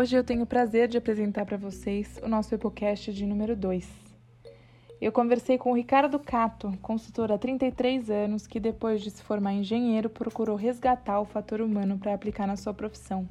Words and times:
Hoje 0.00 0.16
eu 0.16 0.24
tenho 0.24 0.44
o 0.44 0.46
prazer 0.46 0.88
de 0.88 0.96
apresentar 0.96 1.44
para 1.44 1.58
vocês 1.58 2.18
o 2.22 2.26
nosso 2.26 2.54
EpoCast 2.54 3.12
de 3.12 3.26
número 3.26 3.54
2. 3.54 3.86
Eu 4.98 5.12
conversei 5.12 5.58
com 5.58 5.72
o 5.72 5.76
Ricardo 5.76 6.18
Cato, 6.18 6.72
consultor 6.80 7.30
há 7.30 7.36
33 7.36 8.08
anos, 8.08 8.46
que 8.46 8.58
depois 8.58 9.02
de 9.02 9.10
se 9.10 9.22
formar 9.22 9.52
engenheiro 9.52 10.08
procurou 10.08 10.56
resgatar 10.56 11.20
o 11.20 11.26
fator 11.26 11.60
humano 11.60 11.98
para 11.98 12.14
aplicar 12.14 12.46
na 12.46 12.56
sua 12.56 12.72
profissão. 12.72 13.28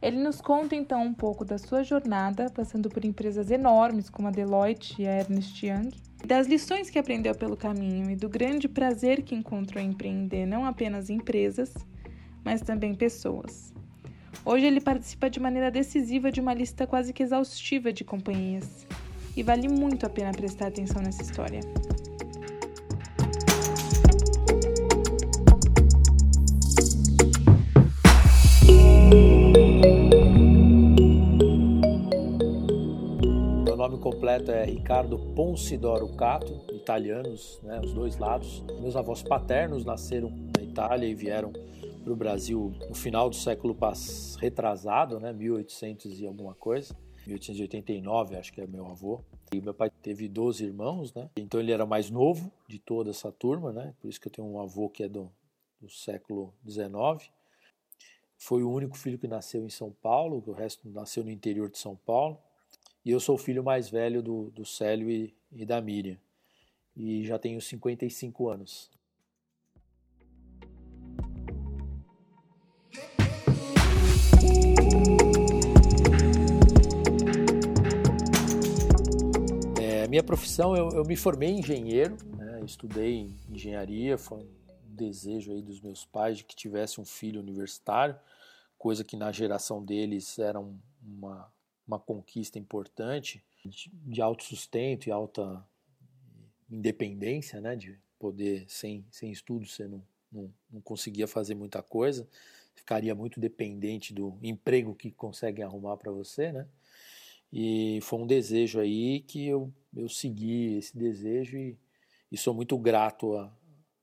Ele 0.00 0.16
nos 0.16 0.40
conta 0.40 0.74
então 0.74 1.02
um 1.02 1.12
pouco 1.12 1.44
da 1.44 1.58
sua 1.58 1.82
jornada, 1.82 2.48
passando 2.48 2.88
por 2.88 3.04
empresas 3.04 3.50
enormes 3.50 4.08
como 4.08 4.28
a 4.28 4.30
Deloitte 4.30 5.02
e 5.02 5.06
a 5.06 5.18
Ernst 5.18 5.62
Young, 5.62 5.90
das 6.24 6.46
lições 6.46 6.88
que 6.88 6.98
aprendeu 6.98 7.34
pelo 7.34 7.54
caminho 7.54 8.10
e 8.10 8.16
do 8.16 8.30
grande 8.30 8.66
prazer 8.66 9.20
que 9.20 9.34
encontrou 9.34 9.84
em 9.84 9.90
empreender 9.90 10.46
não 10.46 10.64
apenas 10.64 11.10
empresas, 11.10 11.74
mas 12.42 12.62
também 12.62 12.94
pessoas. 12.94 13.75
Hoje 14.48 14.64
ele 14.64 14.80
participa 14.80 15.28
de 15.28 15.40
maneira 15.40 15.72
decisiva 15.72 16.30
de 16.30 16.40
uma 16.40 16.54
lista 16.54 16.86
quase 16.86 17.12
que 17.12 17.20
exaustiva 17.20 17.92
de 17.92 18.04
companhias, 18.04 18.86
e 19.36 19.42
vale 19.42 19.66
muito 19.68 20.06
a 20.06 20.08
pena 20.08 20.30
prestar 20.30 20.68
atenção 20.68 21.02
nessa 21.02 21.20
história. 21.20 21.58
nome 33.88 33.98
completo 33.98 34.50
é 34.50 34.64
Ricardo 34.64 35.16
Poncidoro 35.34 36.08
Cato, 36.16 36.52
italianos, 36.72 37.60
né, 37.62 37.80
os 37.84 37.92
dois 37.92 38.16
lados. 38.18 38.64
Meus 38.80 38.96
avós 38.96 39.22
paternos 39.22 39.84
nasceram 39.84 40.30
na 40.56 40.62
Itália 40.62 41.06
e 41.06 41.14
vieram 41.14 41.52
para 42.06 42.12
o 42.12 42.16
Brasil 42.16 42.72
no 42.88 42.94
final 42.94 43.28
do 43.28 43.34
século 43.34 43.76
retrasado, 44.38 45.18
né, 45.18 45.32
1800 45.32 46.20
e 46.20 46.26
alguma 46.26 46.54
coisa. 46.54 46.96
1889, 47.26 48.36
acho 48.36 48.52
que 48.52 48.60
é 48.60 48.66
meu 48.68 48.86
avô. 48.86 49.24
E 49.52 49.60
meu 49.60 49.74
pai 49.74 49.90
teve 49.90 50.28
12 50.28 50.64
irmãos, 50.64 51.12
né? 51.12 51.28
Então 51.36 51.58
ele 51.58 51.72
era 51.72 51.84
mais 51.84 52.08
novo 52.08 52.52
de 52.68 52.78
toda 52.78 53.10
essa 53.10 53.32
turma, 53.32 53.72
né? 53.72 53.92
Por 54.00 54.08
isso 54.08 54.20
que 54.20 54.28
eu 54.28 54.32
tenho 54.32 54.46
um 54.46 54.60
avô 54.60 54.88
que 54.88 55.02
é 55.02 55.08
do, 55.08 55.28
do 55.80 55.88
século 55.88 56.54
19. 56.62 57.28
Foi 58.38 58.62
o 58.62 58.70
único 58.70 58.96
filho 58.96 59.18
que 59.18 59.26
nasceu 59.26 59.66
em 59.66 59.70
São 59.70 59.90
Paulo, 59.90 60.40
o 60.46 60.52
resto 60.52 60.88
nasceu 60.88 61.24
no 61.24 61.30
interior 61.30 61.68
de 61.68 61.78
São 61.78 61.96
Paulo. 61.96 62.38
E 63.04 63.10
eu 63.10 63.18
sou 63.18 63.34
o 63.34 63.38
filho 63.38 63.64
mais 63.64 63.88
velho 63.88 64.22
do, 64.22 64.50
do 64.50 64.64
Célio 64.64 65.10
e, 65.10 65.34
e 65.50 65.66
da 65.66 65.80
Miriam. 65.80 66.18
E 66.96 67.24
já 67.24 67.36
tenho 67.36 67.60
55 67.60 68.48
anos. 68.48 68.95
Minha 80.16 80.24
profissão, 80.24 80.74
eu, 80.74 80.88
eu, 80.92 81.04
me 81.04 81.14
formei 81.14 81.50
engenheiro, 81.50 82.16
né, 82.38 82.62
estudei 82.64 83.30
engenharia, 83.50 84.16
foi 84.16 84.38
um 84.38 84.48
desejo 84.88 85.52
aí 85.52 85.60
dos 85.60 85.78
meus 85.78 86.06
pais 86.06 86.38
de 86.38 86.44
que 86.44 86.56
tivesse 86.56 86.98
um 86.98 87.04
filho 87.04 87.38
universitário, 87.38 88.18
coisa 88.78 89.04
que 89.04 89.14
na 89.14 89.30
geração 89.30 89.84
deles 89.84 90.38
era 90.38 90.58
um, 90.58 90.78
uma, 91.02 91.52
uma 91.86 91.98
conquista 91.98 92.58
importante 92.58 93.44
de, 93.62 93.90
de 93.92 94.22
autossustento 94.22 95.06
e 95.06 95.12
alta 95.12 95.62
independência, 96.70 97.60
né, 97.60 97.76
de 97.76 97.98
poder, 98.18 98.64
sem, 98.68 99.04
sem 99.10 99.30
estudo, 99.30 99.66
você 99.66 99.86
não, 99.86 100.02
não, 100.32 100.50
não 100.72 100.80
conseguia 100.80 101.26
fazer 101.28 101.54
muita 101.54 101.82
coisa, 101.82 102.26
ficaria 102.74 103.14
muito 103.14 103.38
dependente 103.38 104.14
do 104.14 104.38
emprego 104.42 104.94
que 104.94 105.10
conseguem 105.10 105.62
arrumar 105.62 105.98
para 105.98 106.10
você, 106.10 106.52
né? 106.52 106.66
E 107.52 108.00
foi 108.02 108.18
um 108.18 108.26
desejo 108.26 108.80
aí 108.80 109.20
que 109.20 109.46
eu, 109.46 109.72
eu 109.96 110.08
segui 110.08 110.76
esse 110.76 110.96
desejo 110.96 111.56
e, 111.56 111.76
e 112.30 112.36
sou 112.36 112.54
muito 112.54 112.76
grato 112.78 113.36
a, 113.36 113.52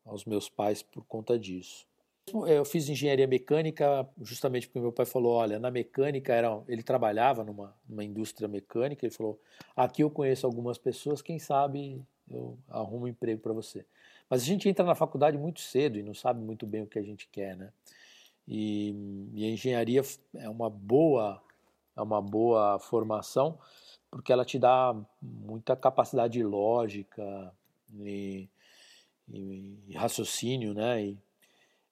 aos 0.05 0.25
meus 0.25 0.49
pais 0.49 0.81
por 0.81 1.05
conta 1.05 1.37
disso. 1.37 1.85
É, 2.47 2.57
eu 2.57 2.65
fiz 2.65 2.87
engenharia 2.87 3.27
mecânica 3.27 4.07
justamente 4.21 4.67
porque 4.67 4.79
meu 4.79 4.91
pai 4.91 5.05
falou, 5.05 5.33
olha, 5.33 5.59
na 5.59 5.69
mecânica 5.69 6.33
era, 6.33 6.61
ele 6.67 6.81
trabalhava 6.81 7.43
numa, 7.43 7.75
numa 7.87 8.03
indústria 8.03 8.47
mecânica, 8.47 9.05
ele 9.05 9.13
falou, 9.13 9.39
aqui 9.75 10.03
eu 10.03 10.09
conheço 10.09 10.45
algumas 10.45 10.77
pessoas, 10.77 11.21
quem 11.21 11.37
sabe 11.37 12.01
eu 12.29 12.57
arrumo 12.69 13.05
um 13.05 13.07
emprego 13.07 13.41
para 13.41 13.53
você. 13.53 13.85
Mas 14.29 14.41
a 14.41 14.45
gente 14.45 14.69
entra 14.69 14.85
na 14.85 14.95
faculdade 14.95 15.37
muito 15.37 15.59
cedo 15.59 15.99
e 15.99 16.03
não 16.03 16.13
sabe 16.13 16.41
muito 16.41 16.65
bem 16.65 16.81
o 16.81 16.87
que 16.87 16.97
a 16.97 17.03
gente 17.03 17.27
quer, 17.27 17.57
né? 17.57 17.71
E, 18.47 19.29
e 19.33 19.45
a 19.45 19.49
engenharia 19.49 20.01
é 20.35 20.49
uma 20.49 20.69
boa 20.69 21.41
é 21.95 22.01
uma 22.01 22.21
boa 22.21 22.79
formação 22.79 23.59
porque 24.13 24.31
ela 24.31 24.45
te 24.45 24.59
dá 24.59 24.95
muita 25.19 25.75
capacidade 25.75 26.41
lógica 26.43 27.51
e, 27.99 28.47
e, 29.27 29.79
e 29.87 29.93
raciocínio, 29.95 30.71
né? 30.73 31.03
E, 31.03 31.17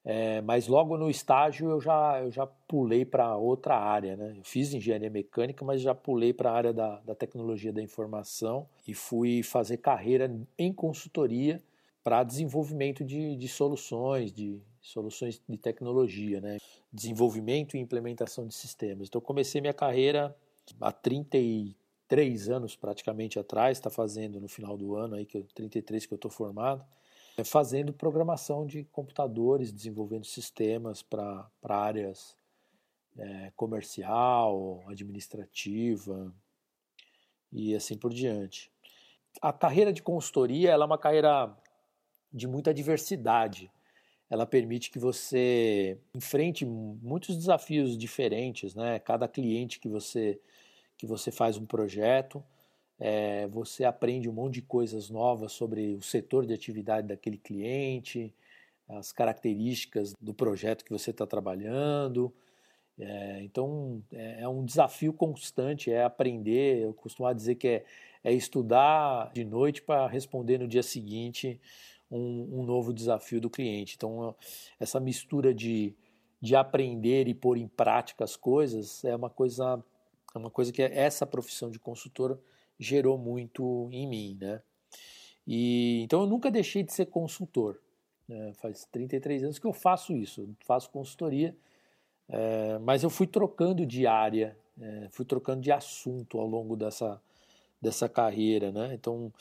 é, 0.04 0.40
mas 0.40 0.68
logo 0.68 0.96
no 0.96 1.10
estágio 1.10 1.68
eu 1.70 1.80
já, 1.80 2.20
eu 2.20 2.30
já 2.30 2.46
pulei 2.46 3.04
para 3.04 3.36
outra 3.36 3.76
área, 3.76 4.16
né? 4.16 4.36
Eu 4.38 4.44
fiz 4.44 4.72
engenharia 4.72 5.10
mecânica, 5.10 5.64
mas 5.64 5.82
já 5.82 5.96
pulei 5.96 6.32
para 6.32 6.50
a 6.50 6.54
área 6.54 6.72
da, 6.72 7.00
da 7.00 7.14
tecnologia 7.14 7.72
da 7.72 7.82
informação 7.82 8.68
e 8.86 8.94
fui 8.94 9.42
fazer 9.42 9.78
carreira 9.78 10.32
em 10.56 10.72
consultoria 10.72 11.60
para 12.04 12.22
desenvolvimento 12.22 13.04
de, 13.04 13.36
de 13.36 13.48
soluções, 13.48 14.32
de 14.32 14.60
soluções 14.80 15.42
de 15.48 15.58
tecnologia, 15.58 16.40
né? 16.40 16.58
Desenvolvimento 16.92 17.76
e 17.76 17.80
implementação 17.80 18.46
de 18.46 18.54
sistemas. 18.54 19.08
Então 19.08 19.20
comecei 19.20 19.60
minha 19.60 19.74
carreira 19.74 20.36
há 20.80 20.92
33 20.92 21.81
anos 22.48 22.76
praticamente 22.76 23.38
atrás, 23.38 23.78
está 23.78 23.90
fazendo 23.90 24.40
no 24.40 24.48
final 24.48 24.76
do 24.76 24.96
ano 24.96 25.14
aí 25.14 25.24
que 25.24 25.38
eu 25.38 25.44
33 25.54 26.06
que 26.06 26.12
eu 26.12 26.16
estou 26.16 26.30
formado 26.30 26.84
é 27.36 27.44
fazendo 27.44 27.92
programação 27.92 28.66
de 28.66 28.84
computadores, 28.84 29.72
desenvolvendo 29.72 30.24
sistemas 30.24 31.02
para 31.02 31.50
áreas 31.62 32.36
é, 33.16 33.52
comercial, 33.56 34.82
administrativa 34.86 36.32
e 37.50 37.74
assim 37.74 37.96
por 37.96 38.12
diante. 38.12 38.70
A 39.40 39.52
carreira 39.52 39.92
de 39.92 40.02
consultoria 40.02 40.70
ela 40.70 40.84
é 40.84 40.86
uma 40.86 40.98
carreira 40.98 41.56
de 42.32 42.46
muita 42.46 42.72
diversidade. 42.72 43.70
Ela 44.28 44.46
permite 44.46 44.90
que 44.90 44.98
você 44.98 45.98
enfrente 46.14 46.64
muitos 46.64 47.36
desafios 47.36 47.96
diferentes, 47.96 48.74
né? 48.74 48.98
Cada 48.98 49.28
cliente 49.28 49.78
que 49.78 49.88
você 49.88 50.40
que 51.02 51.06
você 51.06 51.32
faz 51.32 51.56
um 51.56 51.66
projeto, 51.66 52.44
é, 52.96 53.48
você 53.48 53.82
aprende 53.82 54.28
um 54.28 54.32
monte 54.32 54.54
de 54.54 54.62
coisas 54.62 55.10
novas 55.10 55.50
sobre 55.50 55.96
o 55.96 56.00
setor 56.00 56.46
de 56.46 56.54
atividade 56.54 57.08
daquele 57.08 57.38
cliente, 57.38 58.32
as 58.88 59.10
características 59.10 60.14
do 60.20 60.32
projeto 60.32 60.84
que 60.84 60.92
você 60.92 61.10
está 61.10 61.26
trabalhando. 61.26 62.32
É, 62.96 63.42
então 63.42 64.00
é, 64.12 64.42
é, 64.42 64.48
um 64.48 64.64
desafio 64.64 65.12
constante, 65.12 65.90
é 65.90 66.04
aprender. 66.04 66.84
Eu 66.84 66.94
costumo 66.94 67.34
dizer 67.34 67.56
que 67.56 67.66
é, 67.66 67.84
é 68.22 68.32
estudar 68.32 69.32
de 69.34 69.44
noite 69.44 69.82
para 69.82 70.06
responder 70.06 70.58
no 70.58 70.68
dia 70.68 70.84
seguinte 70.84 71.60
um, 72.08 72.60
um, 72.60 72.62
novo 72.62 72.92
desafio 72.92 73.40
do 73.40 73.50
cliente. 73.50 73.96
Então 73.96 74.36
essa 74.78 75.00
mistura 75.00 75.52
de, 75.52 75.96
de 76.40 76.54
aprender 76.54 77.26
e 77.26 77.34
pôr 77.34 77.56
em 77.56 77.66
prática 77.66 78.22
as 78.22 78.36
coisas 78.36 79.04
é 79.04 79.16
uma 79.16 79.28
coisa 79.28 79.82
é 80.34 80.38
uma 80.38 80.50
coisa 80.50 80.72
que 80.72 80.82
essa 80.82 81.26
profissão 81.26 81.70
de 81.70 81.78
consultor 81.78 82.38
gerou 82.78 83.18
muito 83.18 83.88
em 83.92 84.06
mim, 84.06 84.36
né? 84.40 84.60
E, 85.46 86.02
então 86.02 86.20
eu 86.20 86.26
nunca 86.26 86.50
deixei 86.50 86.82
de 86.82 86.92
ser 86.92 87.06
consultor. 87.06 87.80
Né? 88.28 88.52
Faz 88.54 88.86
33 88.90 89.44
anos 89.44 89.58
que 89.58 89.66
eu 89.66 89.72
faço 89.72 90.14
isso, 90.16 90.48
faço 90.60 90.90
consultoria, 90.90 91.56
é, 92.28 92.78
mas 92.78 93.02
eu 93.02 93.10
fui 93.10 93.26
trocando 93.26 93.84
de 93.84 94.06
área, 94.06 94.56
é, 94.80 95.08
fui 95.10 95.24
trocando 95.24 95.60
de 95.60 95.72
assunto 95.72 96.38
ao 96.38 96.46
longo 96.46 96.76
dessa, 96.76 97.20
dessa 97.80 98.08
carreira. 98.08 98.70
Né? 98.70 98.94
Então, 98.94 99.32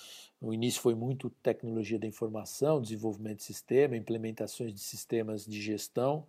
no 0.42 0.54
início 0.54 0.82
foi 0.82 0.96
muito 0.96 1.30
tecnologia 1.42 2.00
da 2.00 2.08
informação, 2.08 2.82
desenvolvimento 2.82 3.38
de 3.38 3.44
sistema, 3.44 3.96
implementações 3.96 4.74
de 4.74 4.80
sistemas 4.80 5.46
de 5.46 5.62
gestão 5.62 6.26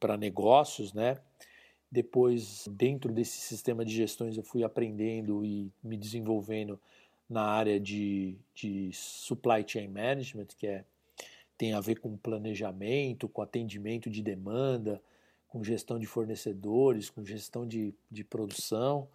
para 0.00 0.16
negócios, 0.16 0.94
né? 0.94 1.18
Depois, 1.90 2.66
dentro 2.70 3.12
desse 3.12 3.38
sistema 3.38 3.84
de 3.84 3.94
gestões, 3.94 4.36
eu 4.36 4.42
fui 4.42 4.64
aprendendo 4.64 5.44
e 5.44 5.70
me 5.82 5.96
desenvolvendo 5.96 6.78
na 7.28 7.42
área 7.42 7.78
de, 7.78 8.36
de 8.54 8.90
supply 8.92 9.64
chain 9.66 9.88
management, 9.88 10.48
que 10.58 10.66
é, 10.66 10.84
tem 11.56 11.72
a 11.72 11.80
ver 11.80 12.00
com 12.00 12.16
planejamento, 12.16 13.28
com 13.28 13.40
atendimento 13.40 14.10
de 14.10 14.22
demanda, 14.22 15.00
com 15.48 15.62
gestão 15.62 15.98
de 15.98 16.06
fornecedores, 16.06 17.08
com 17.08 17.24
gestão 17.24 17.66
de, 17.66 17.94
de 18.10 18.24
produção, 18.24 19.08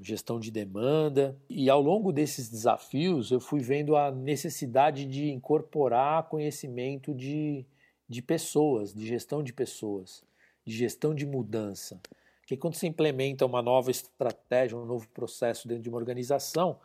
gestão 0.00 0.40
de 0.40 0.50
demanda. 0.50 1.36
E 1.48 1.68
ao 1.68 1.80
longo 1.80 2.10
desses 2.10 2.48
desafios, 2.48 3.30
eu 3.30 3.38
fui 3.38 3.60
vendo 3.60 3.96
a 3.96 4.10
necessidade 4.10 5.04
de 5.04 5.30
incorporar 5.30 6.28
conhecimento 6.28 7.14
de, 7.14 7.66
de 8.08 8.22
pessoas, 8.22 8.94
de 8.94 9.06
gestão 9.06 9.42
de 9.42 9.52
pessoas 9.52 10.24
de 10.64 10.74
gestão 10.74 11.14
de 11.14 11.26
mudança. 11.26 12.00
Porque 12.40 12.56
quando 12.56 12.74
você 12.74 12.86
implementa 12.86 13.46
uma 13.46 13.62
nova 13.62 13.90
estratégia, 13.90 14.76
um 14.76 14.84
novo 14.84 15.08
processo 15.08 15.66
dentro 15.66 15.82
de 15.82 15.88
uma 15.88 15.98
organização, 15.98 16.78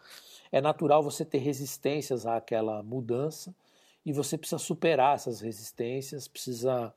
é 0.52 0.62
natural 0.62 1.04
você 1.04 1.26
ter 1.26 1.40
resistências 1.40 2.26
àquela 2.26 2.82
mudança 2.82 3.54
e 4.06 4.14
você 4.14 4.38
precisa 4.38 4.58
superar 4.58 5.16
essas 5.16 5.42
resistências, 5.42 6.28
precisa 6.28 6.94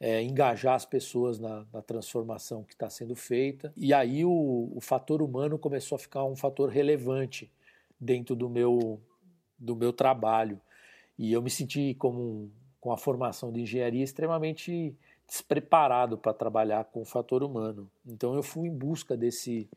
é, 0.00 0.22
engajar 0.22 0.74
as 0.74 0.84
pessoas 0.84 1.38
na, 1.38 1.64
na 1.72 1.82
transformação 1.82 2.62
que 2.64 2.72
está 2.72 2.88
sendo 2.90 3.14
feita. 3.14 3.72
E 3.76 3.92
aí 3.94 4.24
o, 4.24 4.72
o, 4.74 4.80
fator 4.80 5.22
humano 5.22 5.58
começou 5.58 5.96
a 5.96 5.98
ficar 5.98 6.24
um 6.24 6.36
fator 6.36 6.68
relevante 6.68 7.50
dentro 8.00 8.34
do 8.34 8.48
meu, 8.48 9.00
do 9.58 9.76
meu 9.76 9.92
trabalho. 9.92 10.60
E 11.18 11.32
eu 11.32 11.40
me 11.40 11.50
senti 11.50 11.94
como 11.94 12.50
com 12.80 12.92
a 12.92 12.96
formação 12.96 13.52
de 13.52 13.60
engenharia 13.60 14.04
extremamente 14.04 14.94
despreparado 15.26 16.16
para 16.16 16.32
trabalhar 16.32 16.84
com 16.84 17.02
o 17.02 17.04
fator 17.04 17.42
humano. 17.42 17.90
Então 18.06 18.34
eu 18.34 18.42
fui 18.42 18.68
em 18.68 18.74
busca 18.74 19.16
desse, 19.16 19.68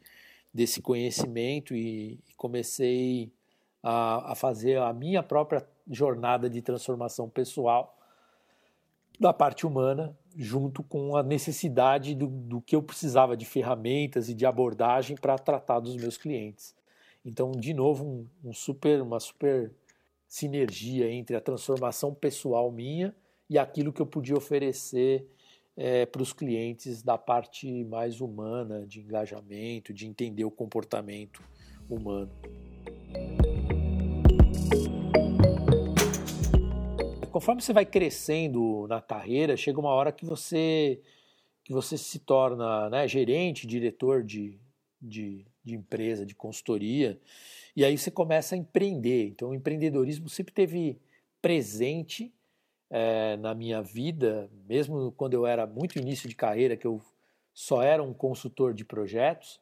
desse 0.53 0.81
conhecimento 0.81 1.75
e 1.75 2.19
comecei 2.37 3.31
a, 3.81 4.31
a 4.31 4.35
fazer 4.35 4.77
a 4.77 4.93
minha 4.93 5.23
própria 5.23 5.65
jornada 5.89 6.49
de 6.49 6.61
transformação 6.61 7.29
pessoal 7.29 7.95
da 9.19 9.33
parte 9.33 9.67
humana, 9.67 10.15
junto 10.35 10.81
com 10.83 11.17
a 11.17 11.23
necessidade 11.23 12.15
do, 12.15 12.27
do 12.27 12.61
que 12.61 12.75
eu 12.75 12.81
precisava 12.81 13.35
de 13.35 13.45
ferramentas 13.45 14.29
e 14.29 14.33
de 14.33 14.45
abordagem 14.45 15.17
para 15.17 15.37
tratar 15.37 15.79
dos 15.79 15.95
meus 15.97 16.17
clientes. 16.17 16.73
Então, 17.25 17.51
de 17.51 17.73
novo, 17.73 18.05
um, 18.05 18.27
um 18.49 18.53
super, 18.53 19.01
uma 19.01 19.19
super 19.19 19.73
sinergia 20.25 21.11
entre 21.11 21.35
a 21.35 21.41
transformação 21.41 22.13
pessoal 22.13 22.71
minha 22.71 23.13
e 23.49 23.57
aquilo 23.57 23.91
que 23.91 24.01
eu 24.01 24.05
podia 24.05 24.37
oferecer 24.37 25.27
é, 25.81 26.05
para 26.05 26.21
os 26.21 26.33
clientes 26.33 27.01
da 27.01 27.17
parte 27.17 27.85
mais 27.85 28.19
humana, 28.19 28.85
de 28.85 28.99
engajamento, 28.99 29.93
de 29.93 30.05
entender 30.05 30.43
o 30.43 30.51
comportamento 30.51 31.41
humano. 31.89 32.29
Conforme 37.31 37.61
você 37.61 37.71
vai 37.71 37.85
crescendo 37.85 38.85
na 38.89 38.99
carreira, 39.01 39.55
chega 39.55 39.79
uma 39.79 39.91
hora 39.91 40.11
que 40.11 40.25
você 40.25 41.01
que 41.63 41.71
você 41.71 41.97
se 41.97 42.19
torna 42.19 42.89
né, 42.89 43.07
gerente, 43.07 43.67
diretor 43.67 44.23
de, 44.23 44.59
de, 44.99 45.45
de 45.63 45.75
empresa, 45.75 46.25
de 46.25 46.33
consultoria, 46.33 47.21
e 47.75 47.85
aí 47.85 47.95
você 47.95 48.09
começa 48.09 48.55
a 48.55 48.57
empreender. 48.57 49.27
Então, 49.27 49.51
o 49.51 49.53
empreendedorismo 49.53 50.27
sempre 50.27 50.51
teve 50.51 50.99
presente 51.39 52.33
é, 52.89 53.37
na 53.37 53.53
minha 53.53 53.81
vida, 53.81 54.49
mesmo 54.67 55.11
quando 55.11 55.33
eu 55.33 55.45
era 55.45 55.67
muito 55.67 55.99
início 55.99 56.27
de 56.27 56.35
carreira, 56.35 56.75
que 56.75 56.87
eu 56.87 57.01
só 57.53 57.81
era 57.81 58.01
um 58.01 58.13
consultor 58.13 58.73
de 58.73 58.83
projetos, 58.83 59.59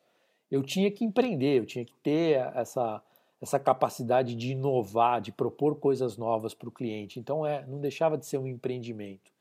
eu 0.50 0.64
tinha 0.64 0.90
que 0.90 1.04
empreender, 1.04 1.60
eu 1.60 1.66
tinha 1.66 1.84
que 1.84 1.94
ter 1.96 2.40
essa, 2.56 3.02
essa 3.42 3.60
capacidade 3.60 4.36
de 4.36 4.52
inovar, 4.52 5.20
de 5.20 5.32
propor 5.32 5.76
coisas 5.76 6.18
novas 6.18 6.54
para 6.54 6.70
o 6.70 6.72
cliente. 6.72 7.20
Então, 7.20 7.46
é, 7.46 7.66
não 7.66 7.80
deixava 7.80 8.18
de 8.18 8.26
ser 8.26 8.38
um 8.38 8.48
empreendimento. 8.48 9.32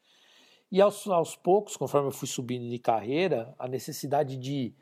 E 0.71 0.81
aos, 0.81 1.07
aos 1.07 1.37
poucos, 1.37 1.77
conforme 1.77 2.09
eu 2.09 2.13
fui 2.13 2.27
subindo 2.27 2.69
de 2.69 2.79
carreira, 2.79 3.55
a 3.57 3.69
necessidade 3.69 4.37
de 4.37 4.75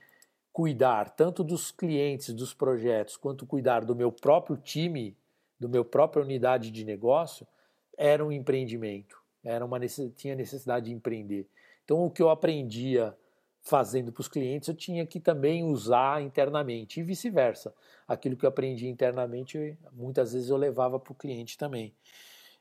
cuidar 0.50 1.10
tanto 1.10 1.44
dos 1.44 1.70
clientes, 1.70 2.32
dos 2.32 2.54
projetos, 2.54 3.16
quanto 3.16 3.44
cuidar 3.44 3.84
do 3.84 3.94
meu 3.94 4.10
próprio 4.10 4.56
time, 4.56 5.16
do 5.60 5.68
meu 5.68 5.84
própria 5.84 6.22
unidade 6.22 6.70
de 6.70 6.84
negócio, 6.84 7.46
era 7.96 8.24
um 8.24 8.32
empreendimento, 8.32 9.20
era 9.44 9.64
uma 9.64 9.78
tinha 10.16 10.34
necessidade 10.34 10.86
de 10.86 10.92
empreender. 10.92 11.46
Então 11.84 12.04
o 12.04 12.10
que 12.10 12.22
eu 12.22 12.30
aprendia 12.30 13.16
fazendo 13.62 14.12
para 14.12 14.20
os 14.20 14.28
clientes 14.28 14.68
eu 14.68 14.74
tinha 14.74 15.06
que 15.06 15.18
também 15.18 15.64
usar 15.64 16.22
internamente 16.22 17.00
e 17.00 17.02
vice-versa. 17.02 17.74
Aquilo 18.06 18.36
que 18.36 18.44
eu 18.44 18.48
aprendi 18.48 18.86
internamente 18.86 19.76
muitas 19.92 20.32
vezes 20.32 20.50
eu 20.50 20.56
levava 20.56 20.98
para 20.98 21.12
o 21.12 21.16
cliente 21.16 21.56
também. 21.56 21.94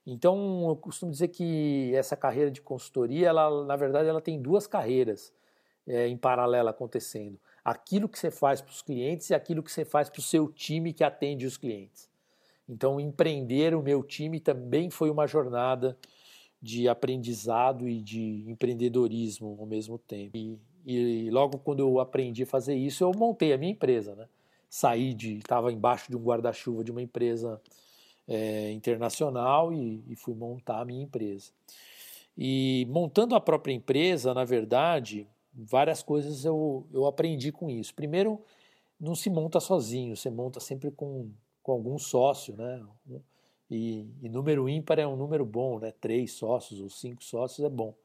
Então 0.06 0.68
eu 0.68 0.76
costumo 0.76 1.12
dizer 1.12 1.30
que 1.30 1.94
essa 1.96 2.16
carreira 2.16 2.52
de 2.52 2.62
consultoria, 2.62 3.30
ela 3.30 3.66
na 3.66 3.76
verdade 3.76 4.10
ela 4.10 4.22
tem 4.22 4.42
duas 4.42 4.68
carreiras 4.68 5.34
é, 5.88 6.08
em 6.08 6.18
paralelo 6.18 6.70
acontecendo. 6.70 7.40
Aquilo 7.64 8.10
que 8.10 8.20
você 8.20 8.30
faz 8.30 8.62
para 8.62 8.72
os 8.72 8.82
clientes 8.82 9.30
e 9.30 9.34
aquilo 9.34 9.64
que 9.64 9.72
você 9.72 9.86
faz 9.86 10.10
para 10.10 10.20
o 10.20 10.24
seu 10.24 10.50
time 10.50 10.92
que 10.92 11.04
atende 11.04 11.46
os 11.46 11.58
clientes. 11.58 12.13
Então, 12.68 13.00
empreender 13.00 13.76
o 13.76 13.84
meu 13.84 14.04
time 14.04 14.40
também 14.40 14.90
foi 14.90 15.10
uma 15.10 15.28
jornada 15.28 15.98
de 16.62 16.88
aprendizado 16.88 17.90
e 17.90 18.02
de 18.02 18.46
empreendedorismo 18.48 19.58
ao 19.60 19.66
mesmo 19.66 19.98
tempo. 19.98 20.38
E, 20.38 20.58
e 20.86 21.30
logo 21.30 21.58
quando 21.60 21.80
eu 21.82 22.00
aprendi 22.00 22.44
a 22.44 22.48
fazer 22.48 22.76
isso, 22.76 23.04
eu 23.04 23.12
montei 23.12 23.52
a 23.52 23.58
minha 23.58 23.74
empresa. 23.74 24.16
Né? 24.16 24.28
Saí 24.70 25.14
de. 25.14 25.40
estava 25.40 25.74
embaixo 25.74 26.10
de 26.10 26.16
um 26.16 26.24
guarda-chuva 26.24 26.84
de 26.84 26.92
uma 26.92 27.02
empresa 27.02 27.62
é, 28.28 28.72
internacional 28.72 29.74
e, 29.74 30.02
e 30.08 30.16
fui 30.16 30.34
montar 30.34 30.80
a 30.80 30.86
minha 30.86 31.04
empresa. 31.04 31.52
E 32.38 32.88
montando 32.90 33.36
a 33.36 33.42
própria 33.42 33.74
empresa, 33.74 34.34
na 34.34 34.46
verdade, 34.46 35.28
várias 35.54 36.02
coisas 36.02 36.46
eu, 36.46 36.88
eu 36.92 37.06
aprendi 37.06 37.52
com 37.52 37.70
isso. 37.70 37.94
Primeiro, 37.94 38.42
não 39.00 39.16
se 39.16 39.30
monta 39.30 39.60
sozinho, 39.60 40.16
você 40.16 40.30
monta 40.30 40.60
sempre 40.60 40.90
com 40.90 41.30
com 41.64 41.72
algum 41.72 41.98
sócio, 41.98 42.56
né? 42.56 42.86
E, 43.72 44.06
e, 44.22 44.30
número 44.30 44.70
ímpar 44.70 45.00
é 45.00 45.08
um 45.08 45.16
número 45.16 45.46
bom, 45.46 45.80
né? 45.80 45.92
Três 46.00 46.34
sócios 46.34 46.80
ou 46.80 46.90
cinco 46.90 47.24
sócios 47.24 47.66
é 47.66 47.70
bom, 47.70 47.96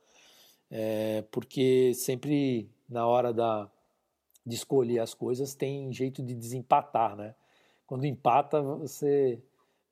é, 0.70 1.22
porque 1.31 1.93
sempre 1.94 2.70
na 2.88 3.06
hora 3.06 3.34
da, 3.34 3.69
de 4.46 4.55
escolher 4.55 5.00
as 5.00 5.12
coisas 5.12 5.55
tem 5.55 5.93
jeito 5.93 6.22
de 6.22 6.34
desempatar, 6.34 7.16
né? 7.16 7.34
Quando 7.87 8.06
empata 8.06 8.62
você 8.62 9.43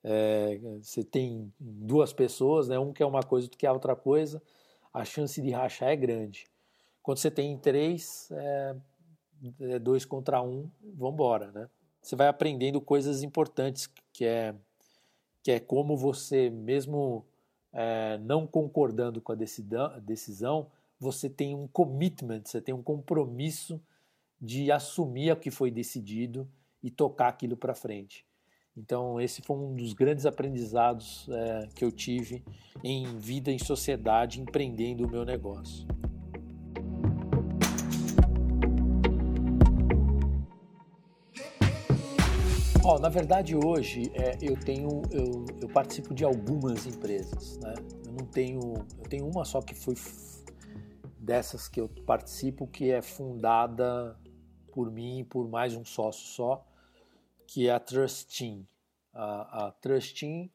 é, 0.03 0.57
você 0.81 1.03
tem 1.03 1.53
duas 1.59 2.13
pessoas, 2.13 2.67
né? 2.69 2.79
Um 2.79 2.93
quer 2.93 3.05
uma 3.05 3.23
coisa, 3.23 3.47
outro 3.47 3.57
quer 3.57 3.71
outra 3.71 3.95
coisa, 3.95 4.41
a 4.93 5.03
chance 5.03 5.41
de 5.41 5.51
rachar 5.51 5.89
é 5.89 5.95
grande. 5.95 6.47
Quando 7.03 7.17
você 7.17 7.29
tem 7.29 7.57
três, 7.57 8.31
é, 8.31 8.75
é 9.59 9.79
dois 9.79 10.05
contra 10.05 10.41
um, 10.41 10.69
vamos 10.81 11.13
embora, 11.13 11.51
né? 11.51 11.69
Você 12.07 12.15
vai 12.15 12.29
aprendendo 12.29 12.79
coisas 12.79 13.21
importantes, 13.21 13.89
que 14.13 14.23
é, 14.23 14.55
que 15.43 15.51
é 15.51 15.59
como 15.59 15.97
você, 15.97 16.49
mesmo 16.49 17.25
é, 17.73 18.17
não 18.19 18.47
concordando 18.47 19.19
com 19.21 19.33
a 19.33 19.35
decisão, 19.35 20.67
você 20.97 21.29
tem 21.29 21.53
um 21.53 21.67
commitment, 21.67 22.43
você 22.45 22.61
tem 22.61 22.73
um 22.73 22.81
compromisso 22.81 23.81
de 24.39 24.71
assumir 24.71 25.33
o 25.33 25.35
que 25.35 25.51
foi 25.51 25.69
decidido 25.69 26.47
e 26.81 26.89
tocar 26.89 27.27
aquilo 27.27 27.57
para 27.57 27.75
frente. 27.75 28.25
Então, 28.75 29.19
esse 29.19 29.41
foi 29.41 29.57
um 29.57 29.75
dos 29.75 29.91
grandes 29.91 30.25
aprendizados 30.25 31.27
é, 31.29 31.67
que 31.75 31.83
eu 31.83 31.91
tive 31.91 32.41
em 32.81 33.17
vida 33.17 33.51
em 33.51 33.59
sociedade, 33.59 34.39
empreendendo 34.39 35.05
o 35.05 35.09
meu 35.09 35.25
negócio. 35.25 35.85
Oh, 42.89 42.97
na 42.97 43.09
verdade, 43.09 43.53
hoje 43.53 44.09
é, 44.13 44.37
eu 44.41 44.57
tenho, 44.57 45.01
eu, 45.11 45.45
eu, 45.61 45.67
participo 45.67 46.13
de 46.13 46.23
algumas 46.23 46.85
empresas, 46.85 47.57
né? 47.57 47.73
Eu 48.05 48.13
não 48.13 48.25
tenho, 48.25 48.75
eu 48.97 49.09
tenho 49.09 49.27
uma 49.27 49.43
só 49.43 49.61
que 49.61 49.75
foi 49.75 49.93
dessas 51.19 51.67
que 51.67 51.81
eu 51.81 51.89
participo 52.05 52.65
que 52.65 52.89
é 52.89 53.01
fundada 53.01 54.17
por 54.71 54.89
mim 54.89 55.19
e 55.19 55.23
por 55.25 55.49
mais 55.49 55.75
um 55.75 55.83
sócio 55.83 56.27
só, 56.27 56.65
que 57.45 57.67
é 57.67 57.73
a 57.73 57.79
Trust 57.81 58.37
Team. 58.37 58.65
A, 59.13 59.67
a 59.67 59.71
Trust 59.71 60.21
Team, 60.21 60.49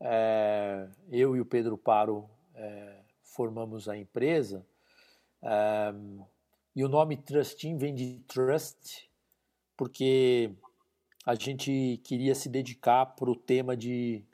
é, 0.00 0.88
eu 1.12 1.36
e 1.36 1.40
o 1.40 1.46
Pedro 1.46 1.78
Paro 1.78 2.28
é, 2.56 3.02
formamos 3.22 3.88
a 3.88 3.96
empresa 3.96 4.66
é, 5.40 5.94
e 6.74 6.82
o 6.82 6.88
nome 6.88 7.16
Trust 7.16 7.56
Team 7.56 7.78
vem 7.78 7.94
de 7.94 8.18
Trust 8.26 9.08
porque 9.76 10.50
a 11.28 11.34
gente 11.34 12.00
queria 12.04 12.34
se 12.34 12.48
dedicar 12.48 13.04
para 13.04 13.30
o 13.30 13.36
tema 13.36 13.76
de, 13.76 14.24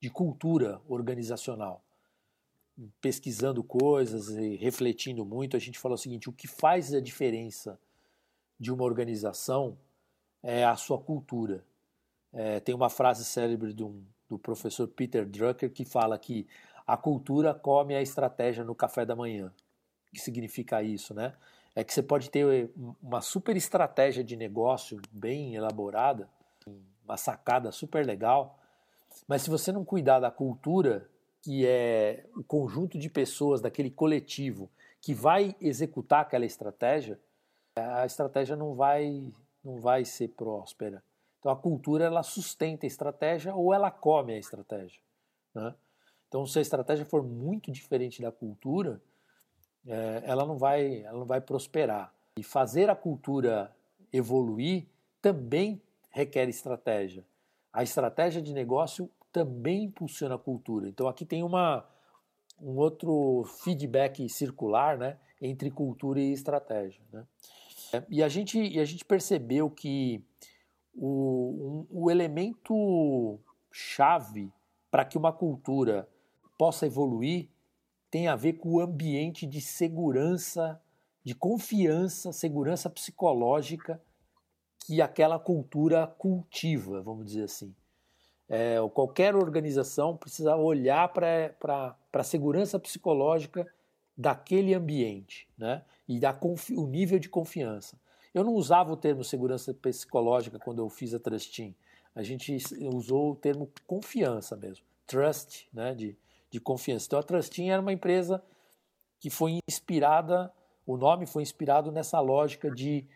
de 0.00 0.10
cultura 0.10 0.82
organizacional. 0.88 1.84
Pesquisando 3.00 3.62
coisas 3.62 4.28
e 4.30 4.56
refletindo 4.56 5.24
muito, 5.24 5.56
a 5.56 5.60
gente 5.60 5.78
falou 5.78 5.94
o 5.94 5.98
seguinte: 5.98 6.28
o 6.28 6.32
que 6.32 6.48
faz 6.48 6.92
a 6.92 7.00
diferença 7.00 7.78
de 8.58 8.72
uma 8.72 8.82
organização 8.82 9.78
é 10.42 10.64
a 10.64 10.74
sua 10.74 10.98
cultura. 10.98 11.64
É, 12.32 12.58
tem 12.58 12.74
uma 12.74 12.90
frase 12.90 13.24
célebre 13.24 13.72
do, 13.72 14.02
do 14.28 14.36
professor 14.36 14.88
Peter 14.88 15.24
Drucker 15.24 15.70
que 15.70 15.84
fala 15.84 16.18
que 16.18 16.48
a 16.84 16.96
cultura 16.96 17.54
come 17.54 17.94
a 17.94 18.02
estratégia 18.02 18.64
no 18.64 18.74
café 18.74 19.06
da 19.06 19.14
manhã. 19.14 19.46
O 20.08 20.10
que 20.10 20.20
significa 20.20 20.82
isso, 20.82 21.14
né? 21.14 21.36
É 21.74 21.82
que 21.82 21.92
você 21.92 22.02
pode 22.02 22.30
ter 22.30 22.70
uma 23.02 23.20
super 23.20 23.56
estratégia 23.56 24.22
de 24.22 24.36
negócio 24.36 25.00
bem 25.10 25.54
elaborada, 25.54 26.28
uma 27.04 27.16
sacada 27.16 27.72
super 27.72 28.04
legal, 28.04 28.58
mas 29.26 29.42
se 29.42 29.50
você 29.50 29.72
não 29.72 29.84
cuidar 29.84 30.20
da 30.20 30.30
cultura, 30.30 31.08
que 31.40 31.66
é 31.66 32.26
o 32.36 32.44
conjunto 32.44 32.98
de 32.98 33.08
pessoas 33.08 33.60
daquele 33.60 33.90
coletivo 33.90 34.70
que 35.00 35.12
vai 35.12 35.56
executar 35.60 36.20
aquela 36.20 36.46
estratégia, 36.46 37.18
a 37.74 38.06
estratégia 38.06 38.54
não 38.54 38.74
vai, 38.74 39.32
não 39.64 39.80
vai 39.80 40.04
ser 40.04 40.28
próspera. 40.28 41.02
Então 41.40 41.50
a 41.50 41.56
cultura 41.56 42.04
ela 42.04 42.22
sustenta 42.22 42.86
a 42.86 42.88
estratégia 42.88 43.54
ou 43.54 43.74
ela 43.74 43.90
come 43.90 44.34
a 44.34 44.38
estratégia. 44.38 45.00
Né? 45.54 45.74
Então 46.28 46.46
se 46.46 46.58
a 46.58 46.62
estratégia 46.62 47.04
for 47.04 47.22
muito 47.22 47.72
diferente 47.72 48.22
da 48.22 48.30
cultura, 48.30 49.02
é, 49.86 50.22
ela, 50.24 50.46
não 50.46 50.56
vai, 50.56 51.02
ela 51.02 51.18
não 51.18 51.26
vai 51.26 51.40
prosperar. 51.40 52.12
E 52.38 52.42
fazer 52.42 52.88
a 52.88 52.96
cultura 52.96 53.74
evoluir 54.12 54.86
também 55.20 55.80
requer 56.10 56.48
estratégia. 56.48 57.24
A 57.72 57.82
estratégia 57.82 58.42
de 58.42 58.52
negócio 58.52 59.10
também 59.32 59.84
impulsiona 59.84 60.34
a 60.34 60.38
cultura. 60.38 60.88
Então 60.88 61.08
aqui 61.08 61.24
tem 61.24 61.42
uma, 61.42 61.86
um 62.60 62.76
outro 62.76 63.44
feedback 63.62 64.28
circular 64.28 64.98
né, 64.98 65.16
entre 65.40 65.70
cultura 65.70 66.20
e 66.20 66.32
estratégia. 66.32 67.02
Né? 67.12 67.24
E, 68.08 68.22
a 68.22 68.28
gente, 68.28 68.58
e 68.58 68.78
a 68.78 68.84
gente 68.84 69.04
percebeu 69.04 69.70
que 69.70 70.22
o, 70.94 71.86
um, 71.90 72.02
o 72.04 72.10
elemento 72.10 73.38
chave 73.70 74.52
para 74.90 75.04
que 75.04 75.16
uma 75.16 75.32
cultura 75.32 76.06
possa 76.58 76.86
evoluir 76.86 77.48
tem 78.12 78.28
a 78.28 78.36
ver 78.36 78.52
com 78.52 78.72
o 78.72 78.80
ambiente 78.80 79.46
de 79.46 79.58
segurança, 79.58 80.78
de 81.24 81.34
confiança, 81.34 82.30
segurança 82.30 82.90
psicológica 82.90 83.98
que 84.86 85.00
aquela 85.00 85.38
cultura 85.38 86.06
cultiva, 86.06 87.00
vamos 87.00 87.24
dizer 87.24 87.44
assim. 87.44 87.74
É, 88.46 88.76
qualquer 88.92 89.34
organização 89.34 90.14
precisa 90.14 90.54
olhar 90.56 91.08
para 91.10 91.96
a 92.12 92.22
segurança 92.22 92.78
psicológica 92.78 93.66
daquele 94.14 94.74
ambiente 94.74 95.48
né? 95.56 95.82
e 96.06 96.20
da 96.20 96.38
o 96.76 96.86
nível 96.86 97.18
de 97.18 97.30
confiança. 97.30 97.98
Eu 98.34 98.44
não 98.44 98.52
usava 98.52 98.92
o 98.92 98.96
termo 98.96 99.24
segurança 99.24 99.72
psicológica 99.72 100.58
quando 100.58 100.82
eu 100.82 100.90
fiz 100.90 101.14
a 101.14 101.18
Trust 101.18 101.56
Team. 101.56 101.74
A 102.14 102.22
gente 102.22 102.54
usou 102.92 103.32
o 103.32 103.36
termo 103.36 103.72
confiança 103.86 104.54
mesmo. 104.54 104.84
Trust, 105.06 105.66
né, 105.72 105.94
de, 105.94 106.14
de 106.52 106.60
confiança. 106.60 107.06
Então 107.06 107.18
a 107.18 107.22
Trust 107.22 107.50
Team 107.50 107.72
era 107.72 107.80
uma 107.80 107.92
empresa 107.92 108.40
que 109.18 109.30
foi 109.30 109.58
inspirada, 109.68 110.52
o 110.86 110.96
nome 110.96 111.26
foi 111.26 111.42
inspirado 111.42 111.90
nessa 111.90 112.20
lógica 112.20 112.70
de 112.70 113.06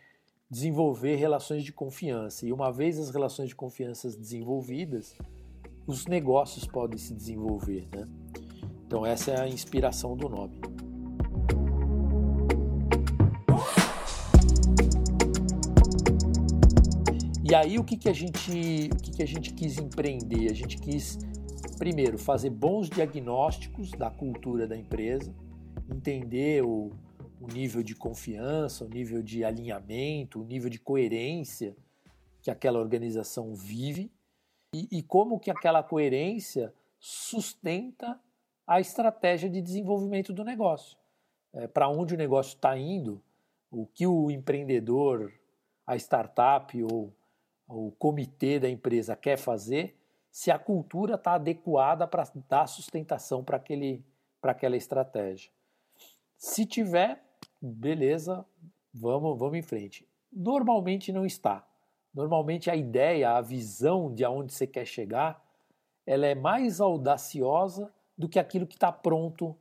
desenvolver 0.49 1.15
relações 1.15 1.63
de 1.63 1.71
confiança. 1.71 2.47
E 2.47 2.51
uma 2.51 2.71
vez 2.71 2.97
as 2.97 3.11
relações 3.11 3.49
de 3.49 3.55
confiança 3.55 4.09
desenvolvidas, 4.09 5.15
os 5.85 6.07
negócios 6.07 6.65
podem 6.65 6.97
se 6.97 7.13
desenvolver. 7.13 7.87
Né? 7.95 8.05
Então 8.87 9.05
essa 9.05 9.31
é 9.31 9.39
a 9.39 9.47
inspiração 9.47 10.17
do 10.17 10.27
nome. 10.27 10.59
E 17.49 17.55
aí 17.55 17.79
o 17.79 17.83
que, 17.83 17.95
que, 17.95 18.09
a, 18.09 18.13
gente, 18.13 18.89
o 18.91 18.97
que, 18.97 19.11
que 19.11 19.23
a 19.23 19.25
gente 19.25 19.53
quis 19.53 19.77
empreender? 19.77 20.51
A 20.51 20.53
gente 20.53 20.77
quis, 20.77 21.17
primeiro, 21.77 22.17
fazer 22.17 22.49
bons 22.49 22.89
diagnósticos 22.89 23.91
da 23.91 24.09
cultura 24.09 24.67
da 24.67 24.75
empresa, 24.75 25.33
entender 25.89 26.63
o, 26.63 26.91
o 27.39 27.47
nível 27.47 27.83
de 27.83 27.95
confiança, 27.95 28.83
o 28.83 28.89
nível 28.89 29.21
de 29.21 29.43
alinhamento, 29.43 30.41
o 30.41 30.43
nível 30.43 30.69
de 30.69 30.79
coerência 30.79 31.75
que 32.41 32.51
aquela 32.51 32.79
organização 32.79 33.53
vive 33.53 34.11
e, 34.73 34.87
e 34.91 35.03
como 35.03 35.39
que 35.39 35.51
aquela 35.51 35.83
coerência 35.83 36.73
sustenta 36.99 38.19
a 38.65 38.81
estratégia 38.81 39.49
de 39.49 39.61
desenvolvimento 39.61 40.33
do 40.33 40.43
negócio. 40.43 40.97
É, 41.53 41.67
Para 41.67 41.87
onde 41.87 42.13
o 42.13 42.17
negócio 42.17 42.55
está 42.55 42.77
indo, 42.77 43.21
o 43.71 43.85
que 43.85 44.07
o 44.07 44.31
empreendedor, 44.31 45.31
a 45.85 45.95
startup 45.95 46.81
ou 46.83 47.13
o 47.67 47.91
comitê 47.91 48.59
da 48.59 48.69
empresa 48.69 49.15
quer 49.15 49.37
fazer, 49.37 49.96
se 50.31 50.51
a 50.51 50.59
cultura 50.59 51.15
está 51.15 51.33
adequada 51.33 52.07
para 52.07 52.23
dar 52.47 52.67
sustentação 52.67 53.43
para 53.43 53.57
aquela 54.51 54.77
estratégia. 54.77 55.51
Se 56.37 56.65
tiver, 56.65 57.23
beleza, 57.61 58.45
vamos, 58.93 59.37
vamos 59.37 59.57
em 59.57 59.61
frente. 59.61 60.07
Normalmente 60.31 61.11
não 61.11 61.25
está. 61.25 61.67
Normalmente 62.13 62.69
a 62.69 62.75
ideia, 62.75 63.31
a 63.31 63.41
visão 63.41 64.13
de 64.13 64.23
aonde 64.23 64.53
você 64.53 64.67
quer 64.67 64.85
chegar, 64.85 65.43
ela 66.05 66.25
é 66.25 66.35
mais 66.35 66.79
audaciosa 66.79 67.91
do 68.17 68.29
que 68.29 68.39
aquilo 68.39 68.65
que 68.65 68.75
está 68.75 68.91
pronto 68.91 69.55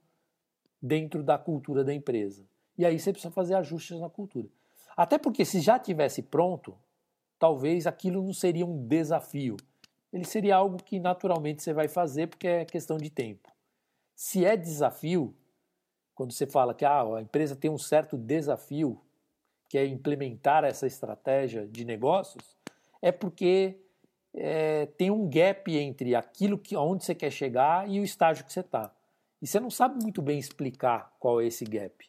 dentro 0.81 1.23
da 1.23 1.37
cultura 1.37 1.85
da 1.85 1.93
empresa. 1.93 2.47
E 2.79 2.85
aí 2.85 2.99
você 2.99 3.13
precisa 3.13 3.33
fazer 3.33 3.55
ajustes 3.55 3.99
na 3.99 4.09
cultura. 4.09 4.49
Até 4.97 5.19
porque 5.19 5.45
se 5.45 5.61
já 5.61 5.79
tivesse 5.79 6.23
pronto, 6.23 6.77
talvez 7.39 7.87
aquilo 7.87 8.23
não 8.23 8.33
seria 8.33 8.65
um 8.65 8.87
desafio. 8.87 9.57
Ele 10.17 10.25
seria 10.25 10.57
algo 10.57 10.79
que 10.83 10.99
naturalmente 10.99 11.63
você 11.63 11.75
vai 11.75 11.89
fazer 11.89 12.29
porque 12.29 12.49
é 12.49 12.65
questão 12.65 12.97
de 12.97 13.11
tempo. 13.11 13.53
Se 14.15 14.47
é 14.47 14.57
desafio, 14.57 15.37
quando 16.15 16.33
você 16.33 16.47
fala 16.47 16.73
que 16.73 16.87
ah, 16.87 17.03
a 17.03 17.21
empresa 17.21 17.55
tem 17.55 17.71
um 17.71 17.77
certo 17.77 18.17
desafio, 18.17 18.99
que 19.69 19.77
é 19.77 19.85
implementar 19.85 20.65
essa 20.65 20.87
estratégia 20.87 21.67
de 21.67 21.85
negócios, 21.85 22.57
é 23.03 23.13
porque 23.13 23.79
é, 24.33 24.87
tem 24.87 25.11
um 25.11 25.29
gap 25.29 25.71
entre 25.77 26.15
aquilo 26.15 26.57
que 26.57 26.75
onde 26.75 27.05
você 27.05 27.15
quer 27.15 27.31
chegar 27.31 27.87
e 27.87 28.01
o 28.01 28.03
estágio 28.03 28.47
que 28.47 28.53
você 28.55 28.61
está. 28.61 28.91
E 29.43 29.47
você 29.47 29.61
não 29.61 29.69
sabe 29.69 30.03
muito 30.03 30.23
bem 30.23 30.39
explicar 30.39 31.15
qual 31.21 31.43
é 31.43 31.47
esse 31.47 31.67
gap. 31.67 32.09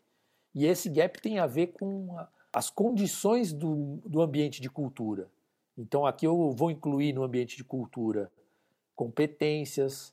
E 0.56 0.66
esse 0.66 0.88
gap 0.88 1.22
tem 1.22 1.40
a 1.40 1.46
ver 1.46 1.74
com 1.74 2.18
a, 2.18 2.30
as 2.54 2.70
condições 2.70 3.52
do, 3.52 3.98
do 4.06 4.22
ambiente 4.22 4.62
de 4.62 4.70
cultura. 4.70 5.28
Então 5.78 6.06
aqui 6.06 6.26
eu 6.26 6.52
vou 6.52 6.72
incluir 6.72 7.14
no 7.14 7.24
ambiente 7.24 7.56
de 7.56 7.64
cultura 7.64 8.32
competências, 8.96 10.12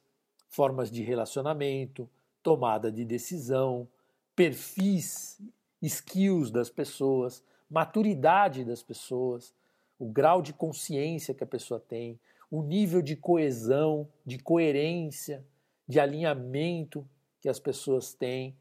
formas 0.48 0.90
de 0.90 1.02
relacionamento, 1.02 2.08
tomada 2.42 2.92
de 2.92 3.02
decisão, 3.02 3.88
perfis, 4.36 5.40
skills 5.80 6.50
das 6.50 6.68
pessoas, 6.68 7.42
maturidade 7.70 8.62
das 8.62 8.82
pessoas, 8.82 9.54
o 9.98 10.06
grau 10.06 10.42
de 10.42 10.52
consciência 10.52 11.32
que 11.32 11.42
a 11.42 11.46
pessoa 11.46 11.80
tem, 11.80 12.20
o 12.50 12.62
nível 12.62 13.00
de 13.00 13.16
coesão, 13.16 14.06
de 14.24 14.38
coerência, 14.38 15.42
de 15.88 15.98
alinhamento 15.98 17.08
que 17.40 17.48
as 17.48 17.58
pessoas 17.58 18.12
têm 18.12 18.54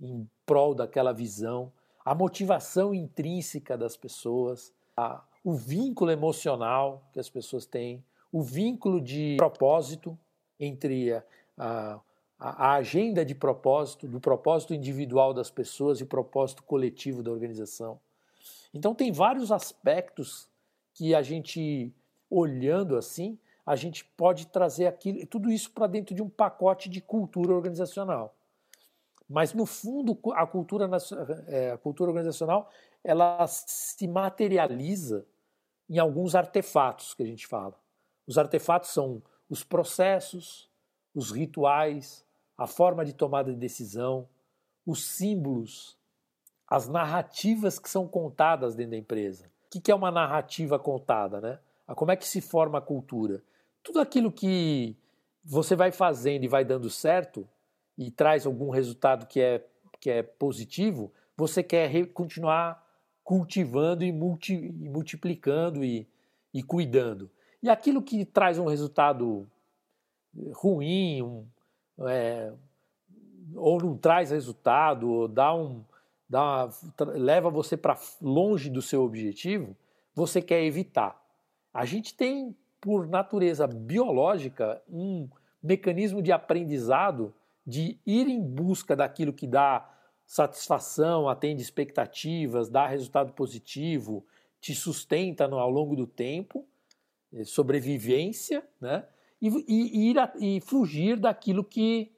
em 0.00 0.26
prol 0.46 0.74
daquela 0.74 1.12
visão 1.12 1.70
a 2.08 2.14
motivação 2.14 2.94
intrínseca 2.94 3.76
das 3.76 3.94
pessoas, 3.94 4.72
a, 4.96 5.22
o 5.48 5.54
vínculo 5.54 6.10
emocional 6.10 7.08
que 7.10 7.18
as 7.18 7.30
pessoas 7.30 7.64
têm, 7.64 8.04
o 8.30 8.42
vínculo 8.42 9.00
de 9.00 9.36
propósito 9.38 10.18
entre 10.60 11.14
a, 11.14 11.22
a, 11.56 12.00
a 12.38 12.74
agenda 12.74 13.24
de 13.24 13.34
propósito, 13.34 14.06
do 14.06 14.20
propósito 14.20 14.74
individual 14.74 15.32
das 15.32 15.50
pessoas 15.50 16.00
e 16.00 16.02
o 16.02 16.06
propósito 16.06 16.62
coletivo 16.62 17.22
da 17.22 17.30
organização. 17.30 17.98
Então, 18.74 18.94
tem 18.94 19.10
vários 19.10 19.50
aspectos 19.50 20.46
que 20.92 21.14
a 21.14 21.22
gente, 21.22 21.90
olhando 22.28 22.94
assim, 22.94 23.38
a 23.64 23.74
gente 23.74 24.04
pode 24.04 24.48
trazer 24.48 24.86
aquilo, 24.86 25.26
tudo 25.26 25.50
isso 25.50 25.70
para 25.70 25.86
dentro 25.86 26.14
de 26.14 26.20
um 26.20 26.28
pacote 26.28 26.90
de 26.90 27.00
cultura 27.00 27.54
organizacional. 27.54 28.34
Mas, 29.26 29.54
no 29.54 29.64
fundo, 29.64 30.18
a 30.34 30.46
cultura, 30.46 30.90
é, 31.46 31.70
a 31.70 31.78
cultura 31.78 32.10
organizacional 32.10 32.70
ela 33.02 33.46
se 33.46 34.06
materializa 34.06 35.24
em 35.88 35.98
alguns 35.98 36.34
artefatos 36.34 37.14
que 37.14 37.22
a 37.22 37.26
gente 37.26 37.46
fala. 37.46 37.74
Os 38.26 38.36
artefatos 38.36 38.90
são 38.90 39.22
os 39.48 39.64
processos, 39.64 40.68
os 41.14 41.30
rituais, 41.30 42.24
a 42.56 42.66
forma 42.66 43.04
de 43.04 43.12
tomada 43.12 43.50
de 43.50 43.58
decisão, 43.58 44.28
os 44.84 45.06
símbolos, 45.06 45.96
as 46.66 46.88
narrativas 46.88 47.78
que 47.78 47.88
são 47.88 48.06
contadas 48.06 48.74
dentro 48.74 48.92
da 48.92 48.96
empresa. 48.98 49.50
O 49.74 49.80
que 49.80 49.90
é 49.90 49.94
uma 49.94 50.10
narrativa 50.10 50.78
contada? 50.78 51.40
Né? 51.40 51.58
Como 51.94 52.10
é 52.10 52.16
que 52.16 52.26
se 52.26 52.40
forma 52.40 52.78
a 52.78 52.82
cultura? 52.82 53.42
Tudo 53.82 54.00
aquilo 54.00 54.30
que 54.30 54.96
você 55.42 55.74
vai 55.74 55.90
fazendo 55.90 56.44
e 56.44 56.48
vai 56.48 56.64
dando 56.64 56.90
certo 56.90 57.48
e 57.96 58.10
traz 58.10 58.44
algum 58.44 58.70
resultado 58.70 59.26
que 59.26 59.40
é, 59.40 59.64
que 60.00 60.10
é 60.10 60.22
positivo, 60.22 61.12
você 61.36 61.62
quer 61.62 62.06
continuar 62.08 62.86
cultivando 63.28 64.02
e, 64.02 64.10
multi, 64.10 64.54
e 64.54 64.88
multiplicando 64.88 65.84
e, 65.84 66.08
e 66.54 66.62
cuidando. 66.62 67.30
E 67.62 67.68
aquilo 67.68 68.00
que 68.00 68.24
traz 68.24 68.58
um 68.58 68.64
resultado 68.64 69.46
ruim, 70.54 71.20
um, 71.20 71.46
é, 72.08 72.50
ou 73.54 73.82
não 73.82 73.98
traz 73.98 74.30
resultado, 74.30 75.10
ou 75.10 75.28
dá 75.28 75.54
um, 75.54 75.84
dá 76.26 76.64
uma, 76.64 76.70
leva 77.12 77.50
você 77.50 77.76
para 77.76 77.98
longe 78.18 78.70
do 78.70 78.80
seu 78.80 79.02
objetivo, 79.02 79.76
você 80.14 80.40
quer 80.40 80.64
evitar. 80.64 81.22
A 81.74 81.84
gente 81.84 82.14
tem, 82.14 82.56
por 82.80 83.06
natureza 83.06 83.66
biológica, 83.66 84.80
um 84.88 85.28
mecanismo 85.62 86.22
de 86.22 86.32
aprendizado 86.32 87.34
de 87.66 87.98
ir 88.06 88.26
em 88.26 88.40
busca 88.40 88.96
daquilo 88.96 89.34
que 89.34 89.46
dá 89.46 89.86
satisfação, 90.28 91.26
atende 91.26 91.62
expectativas, 91.62 92.68
dá 92.68 92.86
resultado 92.86 93.32
positivo, 93.32 94.22
te 94.60 94.74
sustenta 94.74 95.48
no, 95.48 95.58
ao 95.58 95.70
longo 95.70 95.96
do 95.96 96.06
tempo, 96.06 96.66
eh, 97.32 97.44
sobrevivência, 97.44 98.62
né? 98.78 99.06
E, 99.40 99.48
e, 99.48 100.10
ir 100.10 100.18
a, 100.18 100.30
e 100.38 100.60
fugir 100.60 101.18
daquilo 101.18 101.64
que 101.64 102.12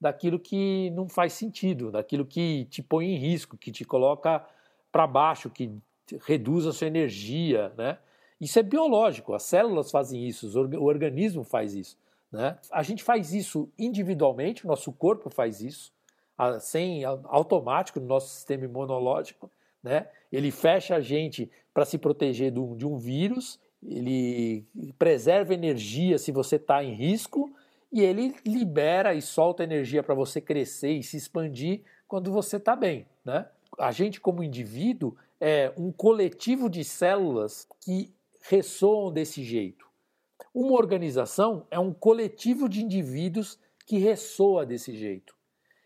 daquilo 0.00 0.40
que 0.40 0.90
não 0.90 1.08
faz 1.08 1.32
sentido, 1.34 1.92
daquilo 1.92 2.26
que 2.26 2.64
te 2.64 2.82
põe 2.82 3.06
em 3.06 3.18
risco, 3.18 3.56
que 3.56 3.70
te 3.70 3.84
coloca 3.84 4.44
para 4.90 5.06
baixo, 5.06 5.48
que 5.48 5.70
reduz 6.26 6.66
a 6.66 6.72
sua 6.72 6.88
energia, 6.88 7.72
né? 7.78 7.98
Isso 8.40 8.58
é 8.58 8.62
biológico, 8.64 9.34
as 9.34 9.44
células 9.44 9.92
fazem 9.92 10.26
isso, 10.26 10.50
o 10.58 10.82
organismo 10.82 11.44
faz 11.44 11.74
isso. 11.74 11.96
Né? 12.32 12.58
A 12.72 12.82
gente 12.82 13.04
faz 13.04 13.32
isso 13.32 13.70
individualmente, 13.78 14.64
o 14.64 14.68
nosso 14.68 14.90
corpo 14.90 15.30
faz 15.30 15.60
isso, 15.60 15.92
sem 16.60 17.04
automático 17.04 18.00
no 18.00 18.06
nosso 18.06 18.28
sistema 18.28 18.64
imunológico. 18.64 19.50
Né? 19.82 20.06
Ele 20.30 20.50
fecha 20.50 20.96
a 20.96 21.00
gente 21.00 21.50
para 21.74 21.84
se 21.84 21.98
proteger 21.98 22.52
do, 22.52 22.76
de 22.76 22.86
um 22.86 22.98
vírus, 22.98 23.58
ele 23.82 24.64
preserva 24.98 25.54
energia 25.54 26.18
se 26.18 26.30
você 26.30 26.56
está 26.56 26.84
em 26.84 26.94
risco 26.94 27.52
e 27.92 28.00
ele 28.00 28.34
libera 28.46 29.14
e 29.14 29.20
solta 29.20 29.64
energia 29.64 30.02
para 30.02 30.14
você 30.14 30.40
crescer 30.40 30.92
e 30.92 31.02
se 31.02 31.16
expandir 31.16 31.82
quando 32.06 32.30
você 32.30 32.56
está 32.56 32.76
bem. 32.76 33.06
Né? 33.24 33.46
A 33.78 33.90
gente, 33.90 34.20
como 34.20 34.42
indivíduo, 34.42 35.16
é 35.40 35.72
um 35.76 35.90
coletivo 35.90 36.70
de 36.70 36.84
células 36.84 37.66
que 37.80 38.14
ressoam 38.42 39.12
desse 39.12 39.42
jeito. 39.42 39.86
Uma 40.54 40.74
organização 40.74 41.66
é 41.70 41.78
um 41.78 41.92
coletivo 41.92 42.68
de 42.68 42.82
indivíduos 42.82 43.58
que 43.86 43.98
ressoa 43.98 44.64
desse 44.64 44.94
jeito. 44.96 45.34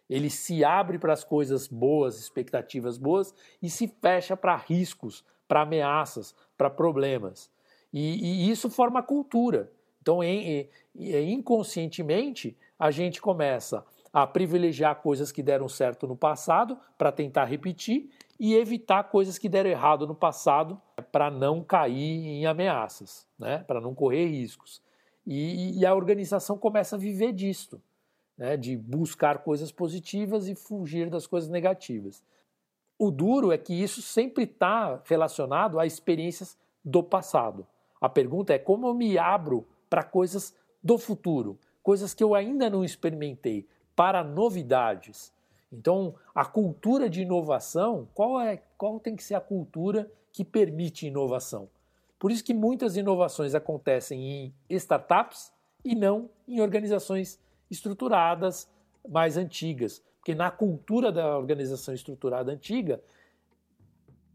Ele 0.09 0.31
se 0.31 0.65
abre 0.65 0.99
para 0.99 1.13
as 1.13 1.25
coisas 1.25 1.67
boas, 1.67 2.19
expectativas 2.19 2.97
boas, 2.97 3.35
e 3.61 3.69
se 3.69 3.89
fecha 3.89 4.37
para 4.37 4.57
riscos, 4.57 5.25
para 5.49 5.63
ameaças, 5.63 6.35
para 6.57 6.71
problemas. 6.71 7.51
E, 7.93 8.47
e, 8.47 8.51
isso 8.51 8.71
forma 8.71 9.03
cultura. 9.03 9.73
Então, 10.01 10.23
em, 10.23 10.69
em, 10.95 11.33
inconscientemente, 11.33 12.57
a 12.79 12.91
gente 12.91 13.21
começa 13.21 13.85
a 14.13 14.27
privilegiar 14.27 14.97
coisas 14.97 15.31
que 15.31 15.43
deram 15.43 15.69
certo 15.69 16.07
no 16.07 16.17
passado 16.17 16.79
para 16.97 17.13
tentar 17.13 17.45
repetir 17.45 18.11
e 18.39 18.55
evitar 18.55 19.05
coisas 19.05 19.39
que 19.39 19.49
deram 19.49 19.71
errado 19.71 20.07
no 20.07 20.15
passado 20.15 20.81
para 21.11 21.31
não 21.31 21.63
cair 21.63 22.27
em 22.27 22.47
ameaças, 22.47 23.27
né? 23.39 23.65
para 23.67 23.81
não 23.81 23.95
correr 23.95 24.27
riscos. 24.27 24.83
E, 25.27 25.79
e, 25.81 25.85
a 25.85 25.95
organização 25.95 26.57
começa 26.57 26.97
a 26.97 26.99
viver 26.99 27.33
disto, 27.33 27.83
né? 28.37 28.57
de 28.57 28.77
buscar 28.77 29.39
coisas 29.39 29.73
positivas 29.73 30.49
e 30.49 30.55
fugir 30.55 31.09
das 31.09 31.27
coisas 31.27 31.49
negativas. 31.49 32.23
O 32.99 33.11
duro 33.11 33.53
é 33.53 33.59
que 33.59 33.75
isso 33.75 34.01
sempre 34.01 34.45
está 34.45 35.01
relacionado 35.05 35.79
a 35.79 35.87
experiências 35.87 36.57
do 36.85 37.03
passado. 37.03 37.67
A 38.01 38.09
pergunta 38.09 38.55
é 38.55 38.59
como 38.59 38.87
eu 38.87 38.95
me 38.95 39.19
abro 39.19 39.67
para 39.89 40.03
coisas 40.03 40.55
do 40.83 40.99
futuro, 40.99 41.59
coisas 41.83 42.15
que 42.15 42.25
eu 42.25 42.35
ainda 42.35 42.71
não 42.71 42.85
experimentei, 42.85 43.67
para 43.95 44.23
novidades. 44.23 45.33
Então, 45.73 46.15
a 46.35 46.45
cultura 46.45 47.09
de 47.09 47.23
inovação, 47.23 48.09
qual, 48.15 48.41
é, 48.41 48.63
qual 48.79 49.01
tem 49.01 49.17
que 49.17 49.25
ser 49.25 49.35
a 49.35 49.41
cultura 49.41 50.11
que 50.33 50.45
permite 50.45 51.07
inovação? 51.07 51.69
Por 52.19 52.31
isso 52.31 52.45
que 52.45 52.55
muitas 52.55 52.97
inovações 52.97 53.55
acontecem 53.55 54.55
em 54.69 54.75
startups 54.77 55.53
e 55.85 55.95
não 55.95 56.31
em 56.47 56.61
organizações 56.61 57.39
estruturadas 57.71 58.69
mais 59.09 59.37
antigas. 59.37 60.03
Porque 60.19 60.35
na 60.35 60.51
cultura 60.51 61.13
da 61.13 61.39
organização 61.39 61.95
estruturada 61.95 62.51
antiga, 62.51 63.01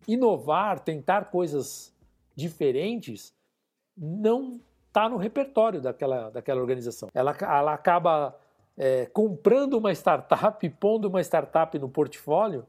inovar, 0.08 0.80
tentar 0.80 1.26
coisas 1.26 1.94
diferentes, 2.36 3.34
não 3.98 4.60
está 4.88 5.08
no 5.08 5.17
repertório 5.17 5.82
daquela, 5.82 6.30
daquela 6.30 6.62
organização. 6.62 7.10
Ela, 7.13 7.36
ela 7.41 7.74
acaba 7.74 8.38
é, 8.78 9.06
comprando 9.08 9.76
uma 9.76 9.91
startup, 9.91 10.70
pondo 10.72 11.08
uma 11.08 11.22
startup 11.22 11.78
no 11.78 11.89
portfólio, 11.89 12.65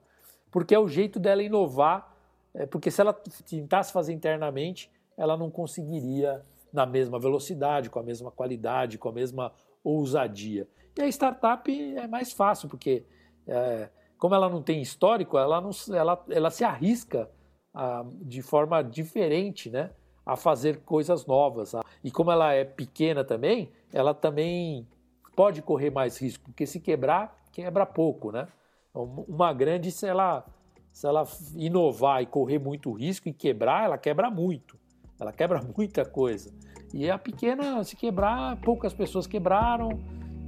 porque 0.50 0.74
é 0.74 0.78
o 0.78 0.88
jeito 0.88 1.18
dela 1.18 1.42
inovar, 1.42 2.14
é, 2.54 2.66
porque 2.66 2.90
se 2.90 3.00
ela 3.00 3.12
tentasse 3.12 3.92
fazer 3.92 4.12
internamente, 4.12 4.90
ela 5.16 5.36
não 5.36 5.50
conseguiria 5.50 6.44
na 6.72 6.86
mesma 6.86 7.18
velocidade, 7.18 7.90
com 7.90 7.98
a 7.98 8.02
mesma 8.02 8.30
qualidade, 8.30 8.98
com 8.98 9.08
a 9.08 9.12
mesma 9.12 9.52
ousadia. 9.82 10.68
E 10.96 11.02
a 11.02 11.08
startup 11.08 11.70
é 11.70 12.06
mais 12.06 12.32
fácil, 12.32 12.68
porque 12.68 13.04
é, 13.46 13.88
como 14.18 14.34
ela 14.34 14.48
não 14.48 14.62
tem 14.62 14.80
histórico, 14.80 15.36
ela, 15.36 15.60
não, 15.60 15.70
ela, 15.92 16.24
ela 16.30 16.50
se 16.50 16.62
arrisca 16.64 17.28
a, 17.74 18.04
de 18.20 18.42
forma 18.42 18.82
diferente 18.82 19.70
né, 19.70 19.90
a 20.24 20.36
fazer 20.36 20.80
coisas 20.82 21.26
novas. 21.26 21.72
E 22.04 22.10
como 22.10 22.30
ela 22.30 22.52
é 22.52 22.64
pequena 22.64 23.24
também, 23.24 23.70
ela 23.92 24.14
também 24.14 24.86
pode 25.34 25.62
correr 25.62 25.90
mais 25.90 26.18
risco, 26.18 26.44
porque 26.44 26.66
se 26.66 26.78
quebrar, 26.78 27.36
quebra 27.50 27.84
pouco, 27.86 28.30
né? 28.30 28.46
Uma 28.94 29.52
grande, 29.52 29.90
se 29.90 30.06
ela, 30.06 30.44
se 30.92 31.06
ela 31.06 31.26
inovar 31.56 32.22
e 32.22 32.26
correr 32.26 32.58
muito 32.58 32.92
risco 32.92 33.28
e 33.28 33.32
quebrar, 33.32 33.86
ela 33.86 33.98
quebra 33.98 34.30
muito. 34.30 34.78
Ela 35.18 35.32
quebra 35.32 35.60
muita 35.76 36.04
coisa. 36.04 36.52
E 36.94 37.10
a 37.10 37.16
pequena, 37.16 37.82
se 37.84 37.96
quebrar, 37.96 38.60
poucas 38.60 38.92
pessoas 38.92 39.26
quebraram, 39.26 39.98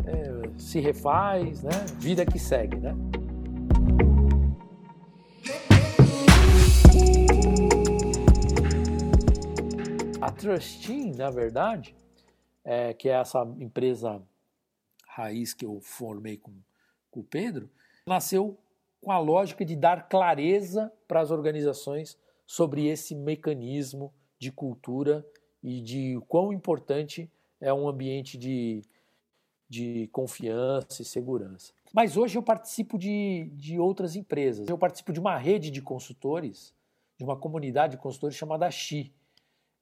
é, 0.04 0.58
se 0.58 0.78
refaz, 0.78 1.62
né? 1.62 1.70
Vida 1.98 2.26
que 2.26 2.38
segue, 2.38 2.76
né? 2.76 2.94
A 10.20 10.30
Trustin, 10.30 11.12
na 11.12 11.30
verdade, 11.30 11.96
é, 12.62 12.92
que 12.92 13.08
é 13.08 13.12
essa 13.12 13.42
empresa 13.58 14.20
raiz 15.08 15.54
que 15.54 15.64
eu 15.64 15.80
formei 15.80 16.36
com, 16.36 16.52
com 17.10 17.20
o 17.20 17.24
Pedro, 17.24 17.70
nasceu 18.06 18.58
com 19.00 19.10
a 19.10 19.18
lógica 19.18 19.64
de 19.64 19.74
dar 19.74 20.10
clareza 20.10 20.92
para 21.08 21.20
as 21.20 21.30
organizações 21.30 22.18
sobre 22.46 22.86
esse 22.86 23.14
mecanismo 23.14 24.12
de 24.38 24.52
cultura 24.52 25.24
e 25.64 25.80
de 25.80 26.20
quão 26.28 26.52
importante 26.52 27.28
é 27.60 27.72
um 27.72 27.88
ambiente 27.88 28.38
de, 28.38 28.82
de 29.68 30.08
confiança 30.12 31.02
e 31.02 31.04
segurança. 31.04 31.72
Mas 31.92 32.16
hoje 32.16 32.36
eu 32.36 32.42
participo 32.42 32.98
de, 32.98 33.50
de 33.54 33.78
outras 33.78 34.14
empresas. 34.14 34.68
Eu 34.68 34.78
participo 34.78 35.12
de 35.12 35.18
uma 35.18 35.36
rede 35.36 35.70
de 35.70 35.80
consultores, 35.80 36.74
de 37.16 37.24
uma 37.24 37.36
comunidade 37.36 37.96
de 37.96 38.02
consultores 38.02 38.36
chamada 38.36 38.70
XI. 38.70 39.12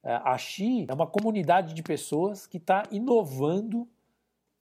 É, 0.01 0.15
a 0.15 0.37
XI 0.37 0.85
é 0.87 0.93
uma 0.93 1.07
comunidade 1.07 1.73
de 1.73 1.83
pessoas 1.83 2.47
que 2.47 2.57
está 2.57 2.83
inovando 2.89 3.87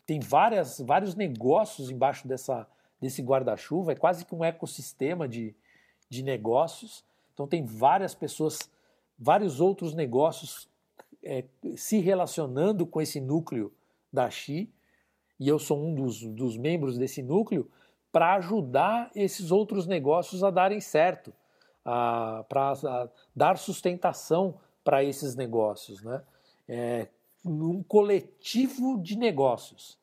tem 0.05 0.21
várias, 0.21 0.81
vários 0.81 1.15
negócios 1.15 1.91
embaixo 1.91 2.27
dessa, 2.27 2.67
desse 3.01 3.23
guarda-chuva, 3.23 3.93
é 3.93 3.95
quase 3.95 4.25
que 4.25 4.35
um 4.35 4.45
ecossistema 4.45 5.29
de, 5.29 5.55
de 6.09 6.23
negócios. 6.23 7.05
Então 7.33 7.47
tem 7.47 7.65
várias 7.65 8.15
pessoas, 8.15 8.71
vários 9.19 9.61
outros 9.61 9.95
negócios 9.95 10.69
é, 11.23 11.45
se 11.77 11.99
relacionando 11.99 12.87
com 12.87 13.01
esse 13.01 13.21
núcleo 13.21 13.73
da 14.13 14.29
Xi, 14.29 14.73
e 15.39 15.49
eu 15.49 15.59
sou 15.59 15.83
um 15.83 15.95
dos, 15.95 16.23
dos 16.23 16.57
membros 16.57 16.99
desse 16.99 17.23
núcleo, 17.23 17.69
para 18.11 18.35
ajudar 18.35 19.11
esses 19.15 19.51
outros 19.51 19.87
negócios 19.87 20.45
a 20.45 20.51
darem 20.51 20.81
certo, 20.81 21.33
para 21.83 23.09
dar 23.35 23.57
sustentação 23.57 24.55
para 24.85 25.03
esses 25.03 25.35
negócios. 25.35 26.03
Né? 26.03 26.23
É, 26.69 27.09
um 27.45 27.83
coletivo 27.83 29.01
de 29.01 29.17
negócios, 29.17 29.99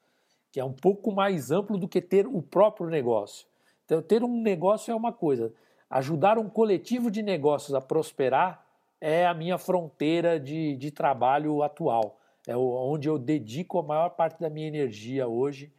que 0.52 0.60
é 0.60 0.66
um 0.66 0.74
pouco 0.74 1.12
mais 1.12 1.52
amplo 1.52 1.78
do 1.78 1.88
que 1.88 2.02
ter 2.02 2.28
o 2.28 2.42
próprio 2.42 2.90
negócio. 2.90 3.48
Então, 3.86 4.02
ter 4.02 4.24
um 4.24 4.42
negócio 4.42 4.92
é 4.92 4.96
uma 4.96 5.14
coisa, 5.14 5.54
ajudar 5.90 6.38
um 6.38 6.50
coletivo 6.50 7.10
de 7.10 7.22
negócios 7.22 7.74
a 7.74 7.82
prosperar 7.82 8.66
é 9.02 9.26
a 9.26 9.34
minha 9.34 9.58
fronteira 9.58 10.40
de, 10.40 10.76
de 10.76 10.92
trabalho 10.92 11.64
atual. 11.64 12.20
É 12.48 12.56
onde 12.56 13.08
eu 13.08 13.18
dedico 13.18 13.80
a 13.80 13.84
maior 13.84 14.10
parte 14.10 14.40
da 14.40 14.50
minha 14.50 14.68
energia 14.68 15.28
hoje. 15.28 15.72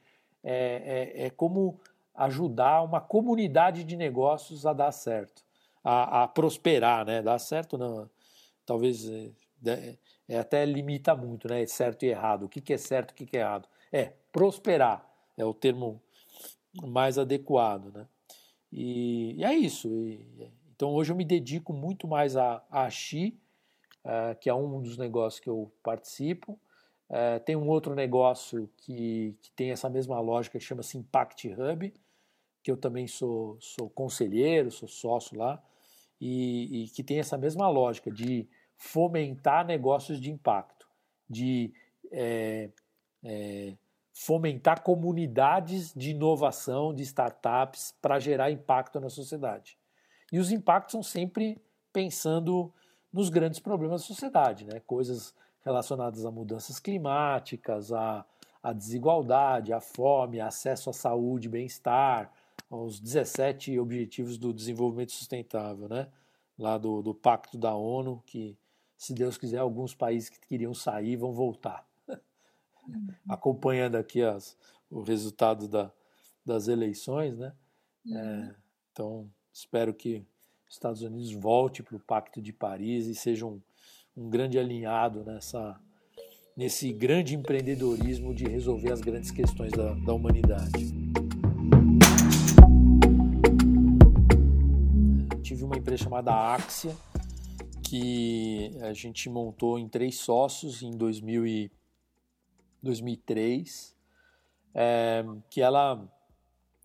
É, 0.42 1.12
é, 1.16 1.26
é 1.26 1.30
como 1.30 1.80
ajudar 2.14 2.82
uma 2.82 3.00
comunidade 3.00 3.84
de 3.84 3.96
negócios 3.96 4.64
a 4.66 4.72
dar 4.72 4.92
certo, 4.92 5.42
a, 5.82 6.22
a 6.22 6.28
prosperar, 6.28 7.04
né? 7.04 7.22
Dar 7.22 7.38
certo 7.38 7.76
não, 7.76 8.08
talvez 8.64 9.08
é, 9.08 9.96
é, 10.28 10.38
até 10.38 10.64
limita 10.64 11.14
muito, 11.14 11.48
né? 11.48 11.66
Certo 11.66 12.04
e 12.04 12.08
errado. 12.08 12.44
O 12.44 12.48
que, 12.48 12.60
que 12.60 12.72
é 12.72 12.78
certo, 12.78 13.10
o 13.10 13.14
que, 13.14 13.26
que 13.26 13.36
é 13.36 13.40
errado? 13.40 13.68
É 13.92 14.12
prosperar 14.32 15.10
é 15.36 15.44
o 15.44 15.54
termo 15.54 16.00
mais 16.82 17.18
adequado, 17.18 17.92
né? 17.92 18.06
E, 18.72 19.34
e 19.36 19.44
é 19.44 19.54
isso. 19.54 19.88
E, 19.88 20.50
então 20.80 20.94
hoje 20.94 21.12
eu 21.12 21.16
me 21.16 21.26
dedico 21.26 21.74
muito 21.74 22.08
mais 22.08 22.38
a, 22.38 22.64
a 22.70 22.88
Xi, 22.88 23.38
uh, 24.02 24.34
que 24.40 24.48
é 24.48 24.54
um 24.54 24.80
dos 24.80 24.96
negócios 24.96 25.38
que 25.38 25.50
eu 25.50 25.70
participo. 25.82 26.58
Uh, 27.10 27.38
tem 27.44 27.54
um 27.54 27.68
outro 27.68 27.94
negócio 27.94 28.66
que, 28.78 29.36
que 29.42 29.50
tem 29.50 29.72
essa 29.72 29.90
mesma 29.90 30.18
lógica 30.20 30.58
que 30.58 30.64
chama-se 30.64 30.96
Impact 30.96 31.48
Hub, 31.52 31.92
que 32.62 32.70
eu 32.70 32.78
também 32.78 33.06
sou, 33.06 33.58
sou 33.60 33.90
conselheiro, 33.90 34.70
sou 34.70 34.88
sócio 34.88 35.36
lá, 35.36 35.62
e, 36.18 36.84
e 36.84 36.88
que 36.88 37.04
tem 37.04 37.18
essa 37.18 37.36
mesma 37.36 37.68
lógica 37.68 38.10
de 38.10 38.48
fomentar 38.74 39.66
negócios 39.66 40.18
de 40.18 40.30
impacto, 40.30 40.88
de 41.28 41.74
é, 42.10 42.70
é, 43.22 43.76
fomentar 44.14 44.82
comunidades 44.82 45.92
de 45.92 46.12
inovação, 46.12 46.94
de 46.94 47.02
startups, 47.02 47.94
para 48.00 48.18
gerar 48.18 48.50
impacto 48.50 48.98
na 48.98 49.10
sociedade. 49.10 49.78
E 50.30 50.38
os 50.38 50.50
impactos 50.52 50.92
são 50.92 51.02
sempre 51.02 51.60
pensando 51.92 52.72
nos 53.12 53.28
grandes 53.28 53.58
problemas 53.58 54.02
da 54.02 54.06
sociedade, 54.06 54.64
né? 54.64 54.80
coisas 54.86 55.34
relacionadas 55.64 56.24
a 56.24 56.30
mudanças 56.30 56.78
climáticas, 56.78 57.92
a, 57.92 58.24
a 58.62 58.72
desigualdade, 58.72 59.72
a 59.72 59.80
fome, 59.80 60.40
acesso 60.40 60.90
à 60.90 60.92
saúde, 60.92 61.48
bem-estar, 61.48 62.32
aos 62.70 63.00
17 63.00 63.78
Objetivos 63.78 64.38
do 64.38 64.52
Desenvolvimento 64.52 65.12
Sustentável, 65.12 65.88
né? 65.88 66.08
lá 66.56 66.78
do, 66.78 67.02
do 67.02 67.14
Pacto 67.14 67.58
da 67.58 67.74
ONU, 67.74 68.22
que, 68.26 68.56
se 68.96 69.12
Deus 69.14 69.36
quiser, 69.36 69.58
alguns 69.58 69.94
países 69.94 70.28
que 70.28 70.38
queriam 70.46 70.74
sair 70.74 71.16
vão 71.16 71.32
voltar. 71.32 71.86
Uhum. 72.86 73.08
Acompanhando 73.28 73.96
aqui 73.96 74.22
as, 74.22 74.56
o 74.90 75.02
resultado 75.02 75.66
da, 75.66 75.90
das 76.44 76.68
eleições, 76.68 77.38
né? 77.38 77.52
Uhum. 78.04 78.18
É, 78.18 78.54
então, 78.92 79.30
espero 79.52 79.92
que 79.94 80.24
os 80.68 80.74
Estados 80.74 81.02
Unidos 81.02 81.32
volte 81.32 81.82
para 81.82 81.96
o 81.96 82.00
Pacto 82.00 82.40
de 82.40 82.52
Paris 82.52 83.06
e 83.06 83.14
seja 83.14 83.46
um, 83.46 83.60
um 84.16 84.28
grande 84.28 84.58
alinhado 84.58 85.24
nessa, 85.24 85.80
nesse 86.56 86.92
grande 86.92 87.34
empreendedorismo 87.34 88.34
de 88.34 88.44
resolver 88.44 88.92
as 88.92 89.00
grandes 89.00 89.30
questões 89.30 89.72
da, 89.72 89.94
da 89.94 90.14
humanidade. 90.14 91.10
tive 95.50 95.64
uma 95.64 95.76
empresa 95.76 96.04
chamada 96.04 96.32
Axia, 96.32 96.96
que 97.82 98.70
a 98.82 98.92
gente 98.92 99.28
montou 99.28 99.78
em 99.80 99.88
três 99.88 100.16
sócios 100.16 100.80
em 100.80 100.92
2000 100.92 101.44
e 101.44 101.72
2003, 102.82 103.96
é, 104.72 105.24
que 105.50 105.60
ela, 105.60 106.08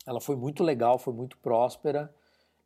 ela 0.06 0.20
foi 0.20 0.36
muito 0.36 0.64
legal, 0.64 0.98
foi 0.98 1.14
muito 1.14 1.38
próspera. 1.38 2.14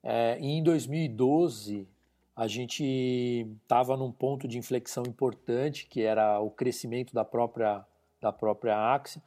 É, 0.03 0.37
e 0.39 0.47
em 0.47 0.63
2012 0.63 1.87
a 2.35 2.47
gente 2.47 3.45
estava 3.61 3.97
num 3.97 4.11
ponto 4.11 4.47
de 4.47 4.57
inflexão 4.57 5.03
importante, 5.05 5.85
que 5.87 6.01
era 6.01 6.39
o 6.39 6.49
crescimento 6.49 7.13
da 7.13 7.25
própria, 7.25 7.85
da 8.21 8.31
própria 8.31 8.93
Axia, 8.93 9.21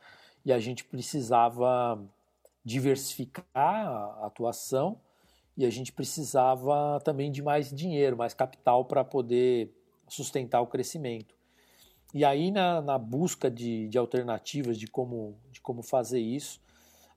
e 0.44 0.52
a 0.52 0.58
gente 0.58 0.82
precisava 0.84 2.02
diversificar 2.64 3.44
a 3.54 4.26
atuação 4.26 4.98
e 5.56 5.66
a 5.66 5.70
gente 5.70 5.92
precisava 5.92 7.00
também 7.04 7.30
de 7.30 7.42
mais 7.42 7.70
dinheiro, 7.70 8.16
mais 8.16 8.32
capital 8.32 8.84
para 8.84 9.04
poder 9.04 9.70
sustentar 10.08 10.60
o 10.60 10.66
crescimento. 10.66 11.34
E 12.14 12.24
aí, 12.24 12.50
na, 12.50 12.80
na 12.80 12.98
busca 12.98 13.50
de, 13.50 13.88
de, 13.88 13.98
alternativas 13.98 14.78
de 14.78 14.86
como, 14.86 15.36
de 15.50 15.60
como 15.60 15.82
fazer 15.82 16.20
isso, 16.20 16.60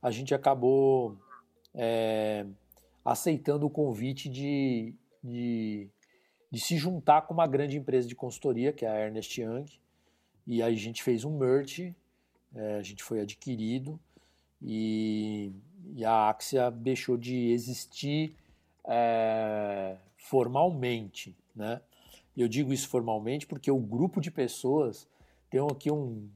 a 0.02 0.10
gente 0.10 0.34
acabou 0.34 1.18
é, 1.74 2.46
aceitando 3.06 3.66
o 3.66 3.70
convite 3.70 4.28
de, 4.28 4.94
de, 5.24 5.88
de, 6.52 6.60
se 6.60 6.76
juntar 6.78 7.22
com 7.22 7.34
uma 7.34 7.48
grande 7.48 7.78
empresa 7.78 8.08
de 8.08 8.16
consultoria, 8.16 8.74
que 8.74 8.86
é 8.86 8.90
a 8.90 9.00
Ernest 9.00 9.40
Young. 9.40 9.66
E 10.48 10.62
aí 10.62 10.74
a 10.74 10.78
gente 10.78 11.04
fez 11.04 11.24
um 11.24 11.38
merge, 11.38 11.96
é, 12.54 12.76
a 12.76 12.82
gente 12.82 13.04
foi 13.04 13.22
adquirido 13.22 14.00
e 14.62 15.54
e 15.94 16.04
a 16.04 16.30
Axia 16.30 16.72
deixou 16.72 17.18
de 17.18 17.52
existir 17.52 18.36
é, 18.88 19.98
formalmente, 20.18 21.36
né? 21.56 21.82
Eu 22.36 22.48
digo 22.48 22.74
isso 22.74 22.90
formalmente 22.90 23.46
porque 23.46 23.72
o 23.72 23.80
grupo 23.80 24.20
de 24.20 24.32
pessoas 24.32 25.08
tem 25.50 25.62
aqui 25.62 25.92
um, 25.92 26.28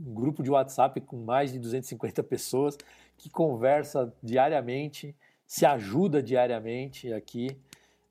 um 0.00 0.14
grupo 0.14 0.42
de 0.42 0.50
WhatsApp 0.50 1.00
com 1.02 1.16
mais 1.18 1.52
de 1.52 1.58
250 1.58 2.22
pessoas 2.24 2.76
que 3.16 3.30
conversa 3.30 4.12
diariamente, 4.22 5.14
se 5.50 5.66
ajuda 5.66 6.22
diariamente 6.22 7.12
aqui. 7.12 7.48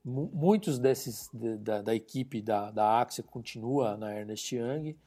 Muitos 0.03 0.77
desses 0.77 1.29
da, 1.33 1.81
da 1.81 1.95
equipe 1.95 2.41
da, 2.41 2.69
da 2.69 2.99
Axia 2.99 3.23
continua 3.23 3.95
na 3.95 4.13
Ernest 4.13 4.53
Young, 4.53 4.97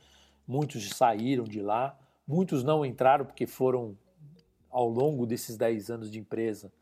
muitos 0.48 0.88
saíram 0.96 1.44
de 1.44 1.60
lá, 1.60 1.94
muitos 2.26 2.64
não 2.64 2.86
entraram 2.86 3.26
porque 3.26 3.46
foram 3.46 3.98
ao 4.70 4.88
longo 4.88 5.26
desses 5.26 5.58
10 5.58 5.90
anos 5.90 6.10
de 6.10 6.18
empresa, 6.18 6.72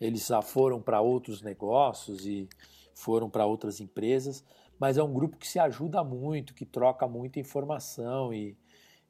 eles 0.00 0.26
já 0.26 0.42
foram 0.42 0.82
para 0.82 1.00
outros 1.00 1.42
negócios 1.42 2.26
e 2.26 2.48
foram 2.92 3.30
para 3.30 3.46
outras 3.46 3.80
empresas, 3.80 4.44
mas 4.80 4.98
é 4.98 5.02
um 5.02 5.12
grupo 5.12 5.36
que 5.36 5.46
se 5.46 5.60
ajuda 5.60 6.02
muito, 6.02 6.52
que 6.52 6.66
troca 6.66 7.06
muita 7.06 7.38
informação 7.38 8.34
e, 8.34 8.58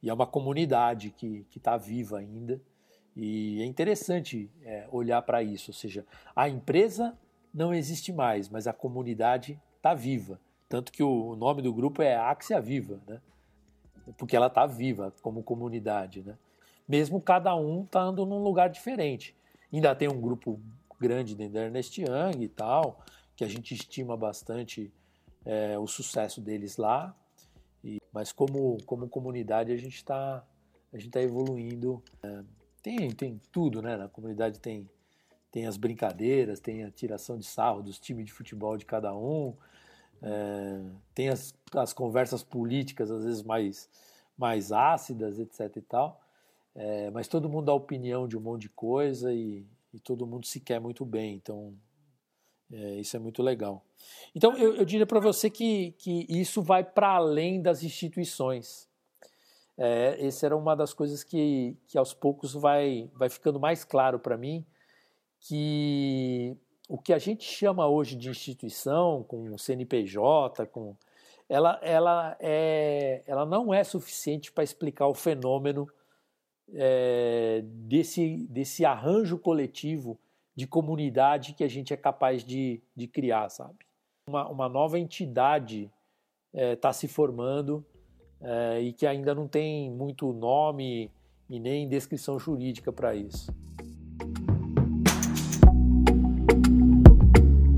e 0.03 0.11
é 0.11 0.13
uma 0.13 0.27
comunidade 0.27 1.13
que 1.13 1.47
está 1.57 1.79
viva 1.79 2.19
ainda. 2.19 2.61
E 3.19 3.61
é 3.61 3.67
interessante 3.67 4.49
é, 4.63 4.87
olhar 4.91 5.21
para 5.23 5.43
isso, 5.43 5.73
ou 5.73 5.75
seja, 5.75 6.07
a 6.35 6.49
empresa 6.49 7.19
não 7.53 7.75
existe 7.75 8.13
mais, 8.13 8.49
mas 8.49 8.67
a 8.67 8.73
comunidade 8.73 9.61
está 9.77 9.93
viva. 9.93 10.41
Tanto 10.69 10.93
que 10.93 11.03
o 11.03 11.35
nome 11.35 11.61
do 11.61 11.73
grupo 11.73 12.01
é 12.01 12.15
Axia 12.15 12.61
Viva, 12.61 13.01
né? 13.07 13.21
porque 14.17 14.37
ela 14.37 14.47
está 14.47 14.67
viva 14.67 15.13
como 15.21 15.43
comunidade. 15.43 16.23
Né? 16.23 16.39
mesmo 16.89 17.21
cada 17.21 17.55
um 17.55 17.83
estando 17.85 18.25
num 18.25 18.43
lugar 18.43 18.71
diferente. 18.71 19.37
Ainda 19.71 19.95
tem 19.95 20.09
um 20.09 20.19
grupo 20.19 20.59
grande 20.99 21.35
dentro 21.35 21.55
da 21.55 21.65
Ernest 21.65 22.01
Young 22.01 22.43
e 22.43 22.49
tal, 22.49 23.05
que 23.37 23.45
a 23.45 23.49
gente 23.49 23.75
estima 23.75 24.17
bastante 24.17 24.91
é, 25.45 25.79
o 25.79 25.87
sucesso 25.87 26.41
deles 26.41 26.79
lá. 26.79 27.15
E, 27.85 28.01
mas 28.11 28.33
como, 28.33 28.79
como 28.87 29.07
comunidade 29.09 29.71
a 29.71 29.77
gente 29.77 29.97
está 29.97 30.43
tá 31.13 31.21
evoluindo. 31.21 32.03
É, 32.23 32.43
tem, 32.83 33.11
tem 33.11 33.41
tudo, 33.53 33.83
né? 33.83 33.97
Na 33.97 34.09
comunidade 34.09 34.61
tem, 34.61 34.89
tem 35.51 35.67
as 35.67 35.77
brincadeiras, 35.77 36.61
tem 36.61 36.85
a 36.85 36.91
tiração 36.91 37.39
de 37.39 37.45
sarro 37.45 37.83
dos 37.83 37.99
times 37.99 38.27
de 38.27 38.33
futebol 38.33 38.77
de 38.77 38.85
cada 38.85 39.15
um, 39.15 39.55
é, 40.23 40.81
tem 41.15 41.29
as, 41.29 41.55
as 41.75 41.93
conversas 41.93 42.43
políticas 42.43 43.11
às 43.11 43.25
vezes 43.25 43.43
mais, 43.43 43.89
mais 44.37 44.73
ácidas, 44.73 45.39
etc 45.39 45.77
e 45.77 45.83
tal. 45.83 46.21
É, 46.75 47.11
mas 47.11 47.27
todo 47.29 47.49
mundo 47.49 47.67
dá 47.67 47.75
opinião 47.75 48.29
de 48.29 48.37
um 48.37 48.41
monte 48.41 48.63
de 48.63 48.69
coisa 48.69 49.33
e, 49.33 49.67
e 49.93 49.99
todo 49.99 50.27
mundo 50.27 50.47
se 50.47 50.61
quer 50.61 50.81
muito 50.81 51.05
bem, 51.05 51.35
então 51.35 51.75
é, 52.73 53.01
isso 53.01 53.17
é 53.17 53.21
muito 53.21 53.43
legal. 53.43 53.85
Então 54.35 54.57
eu, 54.57 54.77
eu 54.77 54.85
diria 54.85 55.07
para 55.07 55.21
você 55.21 55.51
que, 55.51 55.93
que 55.99 56.27
isso 56.29 56.63
vai 56.63 56.85
para 56.85 57.09
além 57.17 57.61
das 57.61 57.83
instituições. 57.83 58.88
É, 59.79 60.27
essa 60.27 60.45
era 60.45 60.57
uma 60.57 60.75
das 60.75 60.93
coisas 60.93 61.23
que, 61.23 61.77
que 61.87 61.97
aos 61.97 62.13
poucos 62.13 62.53
vai, 62.53 63.09
vai 63.15 63.29
ficando 63.29 63.61
mais 63.61 63.85
claro 63.85 64.19
para 64.19 64.37
mim 64.37 64.67
que 65.39 66.57
o 66.89 66.99
que 66.99 67.13
a 67.13 67.19
gente 67.19 67.45
chama 67.45 67.87
hoje 67.87 68.17
de 68.17 68.29
instituição, 68.29 69.23
com 69.23 69.57
CNPJ, 69.57 70.67
com 70.67 70.97
ela, 71.49 71.79
ela, 71.81 72.37
é, 72.41 73.23
ela 73.25 73.47
não 73.47 73.73
é 73.73 73.85
suficiente 73.85 74.51
para 74.51 74.65
explicar 74.65 75.07
o 75.07 75.15
fenômeno 75.15 75.89
é, 76.75 77.63
desse, 77.65 78.47
desse 78.51 78.85
arranjo 78.85 79.39
coletivo 79.39 80.19
de 80.57 80.67
comunidade 80.67 81.55
que 81.55 81.63
a 81.63 81.69
gente 81.69 81.95
é 81.95 81.97
capaz 81.97 82.43
de, 82.45 82.83
de 82.97 83.07
criar, 83.07 83.49
sabe? 83.49 83.79
Uma, 84.27 84.49
uma 84.49 84.69
nova 84.69 84.99
entidade 84.99 85.91
está 86.53 86.67
é, 86.67 86.77
tá 86.77 86.93
se 86.93 87.07
formando 87.07 87.87
é, 88.41 88.81
e 88.81 88.93
que 88.93 89.07
ainda 89.07 89.35
não 89.35 89.49
tem 89.49 89.91
muito 89.91 90.33
nome 90.33 91.11
e 91.49 91.59
nem 91.59 91.89
descrição 91.89 92.39
jurídica 92.39 92.93
para 92.93 93.15
isso. 93.15 93.53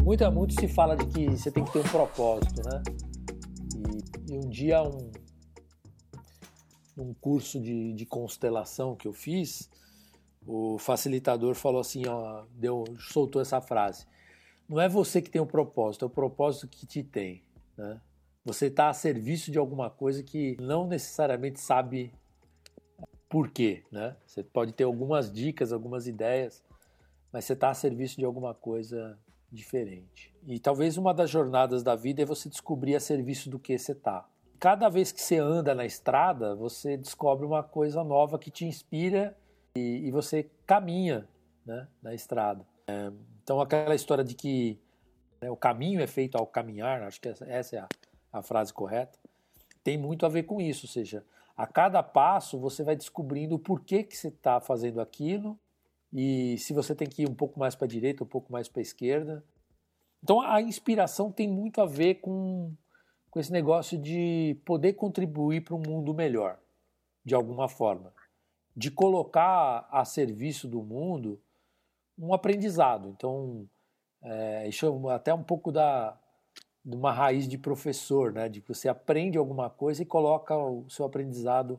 Muito, 0.05 0.33
muito 0.33 0.61
se 0.61 0.67
fala 0.67 0.97
de 0.97 1.07
que 1.07 1.31
você 1.31 1.51
tem 1.51 1.65
que 1.65 1.73
ter 1.73 1.79
um 1.79 1.89
propósito, 1.89 2.63
né? 2.69 2.83
E, 4.29 4.33
e 4.33 4.37
um 4.37 4.49
dia 4.49 4.83
um, 4.83 5.11
num 6.97 7.15
curso 7.15 7.61
de, 7.61 7.93
de 7.93 8.05
constelação 8.05 8.97
que 8.97 9.07
eu 9.07 9.13
fiz, 9.13 9.71
o 10.47 10.79
facilitador 10.79 11.55
falou 11.55 11.81
assim, 11.81 12.03
ó, 12.07 12.45
deu, 12.53 12.85
soltou 12.99 13.41
essa 13.41 13.61
frase: 13.61 14.07
não 14.69 14.81
é 14.81 14.89
você 14.89 15.23
que 15.23 15.31
tem 15.31 15.41
o 15.41 15.45
um 15.45 15.47
propósito, 15.47 16.05
é 16.05 16.07
o 16.07 16.11
propósito 16.11 16.69
que 16.69 16.87
te 16.87 17.03
tem. 17.03 17.43
Né? 17.77 18.01
Você 18.45 18.67
está 18.67 18.89
a 18.89 18.95
serviço 18.95 19.51
de 19.51 19.59
alguma 19.59 19.91
coisa 19.91 20.23
que 20.23 20.57
não 20.61 20.87
necessariamente 20.87 21.61
sabe 21.61 22.13
por 23.29 23.51
quê. 23.51 23.85
Né? 23.91 24.17
Você 24.27 24.43
pode 24.43 24.73
ter 24.73 24.85
algumas 24.85 25.33
dicas, 25.33 25.73
algumas 25.73 26.07
ideias, 26.07 26.63
mas 27.33 27.45
você 27.45 27.53
está 27.53 27.71
a 27.71 27.75
serviço 27.75 28.17
de 28.17 28.25
alguma 28.25 28.55
coisa 28.55 29.19
diferente. 29.53 30.35
E 30.47 30.59
talvez 30.59 30.97
uma 30.97 31.13
das 31.13 31.29
jornadas 31.29 31.83
da 31.83 31.95
vida 31.95 32.23
é 32.23 32.25
você 32.25 32.49
descobrir 32.49 32.97
a 32.97 33.01
serviço 33.01 33.51
do 33.51 33.59
que 33.59 33.77
você 33.79 33.93
está 33.93 34.27
cada 34.61 34.91
vez 34.91 35.11
que 35.11 35.23
você 35.23 35.39
anda 35.39 35.75
na 35.75 35.87
estrada, 35.87 36.55
você 36.55 36.99
descobre 36.99 37.47
uma 37.47 37.63
coisa 37.63 38.05
nova 38.05 38.39
que 38.39 38.51
te 38.51 38.67
inspira 38.67 39.35
e, 39.75 40.07
e 40.07 40.11
você 40.11 40.51
caminha 40.67 41.27
né, 41.65 41.89
na 42.03 42.15
estrada. 42.15 42.65
É, 42.87 43.11
então 43.43 43.59
aquela 43.59 43.95
história 43.95 44.23
de 44.23 44.35
que 44.35 44.79
né, 45.41 45.51
o 45.51 45.57
caminho 45.57 46.03
é 46.03 46.07
feito 46.07 46.37
ao 46.37 46.47
caminhar, 46.47 47.03
acho 47.03 47.19
que 47.19 47.29
essa 47.29 47.75
é 47.75 47.79
a, 47.79 47.89
a 48.33 48.43
frase 48.43 48.73
correta, 48.73 49.19
tem 49.83 49.97
muito 49.97 50.27
a 50.27 50.29
ver 50.29 50.45
com 50.45 50.61
isso, 50.61 50.87
ou 50.87 50.91
seja, 50.91 51.25
a 51.57 51.67
cada 51.67 52.03
passo 52.03 52.59
você 52.59 52.83
vai 52.83 52.97
descobrindo 52.97 53.55
o 53.55 53.59
porquê 53.59 54.03
que 54.03 54.17
você 54.17 54.29
está 54.29 54.61
fazendo 54.61 55.01
aquilo 55.01 55.59
e 56.13 56.59
se 56.59 56.73
você 56.73 56.95
tem 56.95 57.09
que 57.09 57.23
ir 57.23 57.29
um 57.29 57.35
pouco 57.35 57.59
mais 57.59 57.75
para 57.75 57.87
a 57.87 57.89
direita, 57.89 58.25
um 58.25 58.27
pouco 58.27 58.53
mais 58.53 58.69
para 58.69 58.81
a 58.81 58.83
esquerda. 58.83 59.45
Então 60.23 60.41
a 60.41 60.61
inspiração 60.61 61.31
tem 61.31 61.49
muito 61.49 61.81
a 61.81 61.87
ver 61.87 62.17
com, 62.17 62.73
com 63.31 63.41
esse 63.41 63.53
negócio 63.53 63.99
de 63.99 64.59
poder 64.65 64.95
contribuir 64.95 65.63
para 65.63 65.75
um 65.75 65.83
mundo 65.87 66.15
melhor, 66.15 66.59
de 67.25 67.35
alguma 67.35 67.69
forma. 67.69 68.13
De 68.77 68.91
colocar 68.91 69.89
a 69.91 70.05
serviço 70.05 70.69
do 70.69 70.83
mundo 70.83 71.41
um 72.19 72.35
aprendizado. 72.35 73.09
Então, 73.09 73.67
é, 74.23 74.69
isso 74.69 74.87
é 74.87 75.15
até 75.15 75.33
um 75.33 75.43
pouco 75.43 75.73
da, 75.73 76.20
de 76.85 76.97
uma 76.97 77.13
raiz 77.13 77.47
de 77.47 77.59
professor, 77.59 78.33
né? 78.33 78.49
de 78.49 78.61
que 78.61 78.69
você 78.69 78.89
aprende 78.89 79.37
alguma 79.37 79.69
coisa 79.69 80.03
e 80.03 80.07
coloca 80.07 80.57
o 80.57 80.89
seu 80.89 81.05
aprendizado 81.05 81.79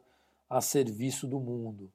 a 0.49 0.61
serviço 0.61 1.25
do 1.27 1.39
mundo, 1.39 1.91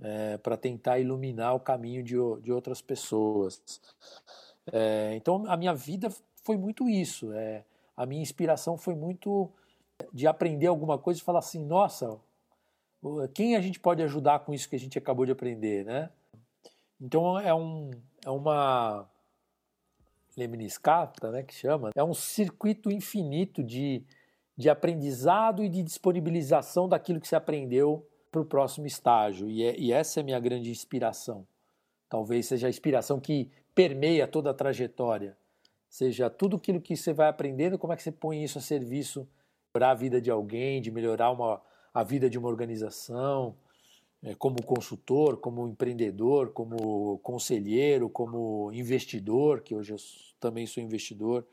é, 0.00 0.36
para 0.38 0.56
tentar 0.56 0.98
iluminar 0.98 1.54
o 1.54 1.60
caminho 1.60 2.02
de, 2.02 2.14
de 2.42 2.52
outras 2.52 2.80
pessoas. 2.80 3.80
É, 4.72 5.14
então, 5.14 5.44
a 5.48 5.56
minha 5.56 5.74
vida 5.74 6.08
foi 6.44 6.56
muito 6.56 6.88
isso. 6.88 7.32
É, 7.32 7.64
a 7.96 8.06
minha 8.06 8.22
inspiração 8.22 8.76
foi 8.76 8.94
muito 8.94 9.50
de 10.12 10.26
aprender 10.26 10.66
alguma 10.66 10.98
coisa 10.98 11.18
e 11.20 11.22
falar 11.22 11.40
assim: 11.40 11.64
nossa, 11.64 12.18
quem 13.34 13.56
a 13.56 13.60
gente 13.60 13.80
pode 13.80 14.02
ajudar 14.02 14.40
com 14.40 14.54
isso 14.54 14.68
que 14.68 14.76
a 14.76 14.78
gente 14.78 14.98
acabou 14.98 15.26
de 15.26 15.32
aprender, 15.32 15.84
né? 15.84 16.10
Então 17.00 17.38
é, 17.38 17.54
um, 17.54 17.90
é 18.24 18.30
uma 18.30 19.08
lemniscata, 20.38 21.30
né, 21.30 21.42
que 21.42 21.54
chama, 21.54 21.90
é 21.94 22.02
um 22.02 22.14
circuito 22.14 22.90
infinito 22.90 23.62
de, 23.62 24.04
de 24.56 24.70
aprendizado 24.70 25.62
e 25.64 25.68
de 25.68 25.82
disponibilização 25.82 26.88
daquilo 26.88 27.20
que 27.20 27.26
você 27.26 27.36
aprendeu 27.36 28.06
para 28.30 28.40
o 28.40 28.44
próximo 28.44 28.86
estágio. 28.86 29.48
E, 29.48 29.64
é, 29.64 29.78
e 29.78 29.92
essa 29.92 30.20
é 30.20 30.22
a 30.22 30.24
minha 30.24 30.38
grande 30.38 30.70
inspiração. 30.70 31.46
Talvez 32.08 32.46
seja 32.46 32.68
a 32.68 32.70
inspiração 32.70 33.18
que 33.18 33.50
permeia 33.74 34.26
toda 34.26 34.50
a 34.50 34.54
trajetória. 34.54 35.36
Seja 35.88 36.30
tudo 36.30 36.56
aquilo 36.56 36.80
que 36.80 36.96
você 36.96 37.12
vai 37.12 37.28
aprendendo, 37.28 37.78
como 37.78 37.92
é 37.92 37.96
que 37.96 38.02
você 38.02 38.12
põe 38.12 38.42
isso 38.42 38.58
a 38.58 38.60
serviço 38.60 39.28
para 39.72 39.90
a 39.90 39.94
vida 39.94 40.20
de 40.20 40.30
alguém, 40.30 40.80
de 40.80 40.90
melhorar 40.90 41.30
uma, 41.30 41.60
a 41.92 42.02
vida 42.02 42.28
de 42.28 42.38
uma 42.38 42.48
organização, 42.48 43.54
como 44.38 44.62
consultor, 44.62 45.36
como 45.36 45.68
empreendedor, 45.68 46.50
como 46.52 47.18
conselheiro, 47.18 48.10
como 48.10 48.70
investidor, 48.72 49.60
que 49.60 49.74
hoje 49.74 49.92
eu 49.92 49.98
também 50.40 50.66
sou 50.66 50.82
investidor. 50.82 51.46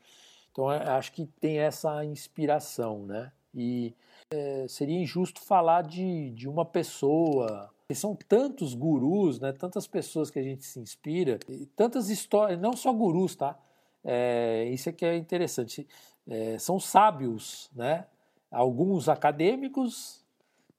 Então 0.50 0.68
acho 0.68 1.12
que 1.12 1.26
tem 1.40 1.58
essa 1.58 2.04
inspiração, 2.04 3.04
né? 3.04 3.30
E 3.54 3.94
é, 4.32 4.66
seria 4.68 4.98
injusto 4.98 5.40
falar 5.40 5.82
de, 5.82 6.30
de 6.30 6.48
uma 6.48 6.64
pessoa. 6.64 7.70
São 7.94 8.16
tantos 8.16 8.74
gurus, 8.74 9.38
né? 9.38 9.52
Tantas 9.52 9.86
pessoas 9.86 10.30
que 10.30 10.38
a 10.38 10.42
gente 10.42 10.64
se 10.64 10.80
inspira, 10.80 11.38
tantas 11.76 12.08
histórias, 12.10 12.58
não 12.58 12.72
só 12.72 12.92
gurus, 12.92 13.36
tá? 13.36 13.56
É, 14.02 14.68
isso 14.72 14.88
é 14.88 14.92
que 14.92 15.04
é 15.04 15.16
interessante. 15.16 15.86
É, 16.26 16.58
são 16.58 16.80
sábios, 16.80 17.70
né? 17.74 18.06
Alguns 18.50 19.08
acadêmicos 19.08 20.24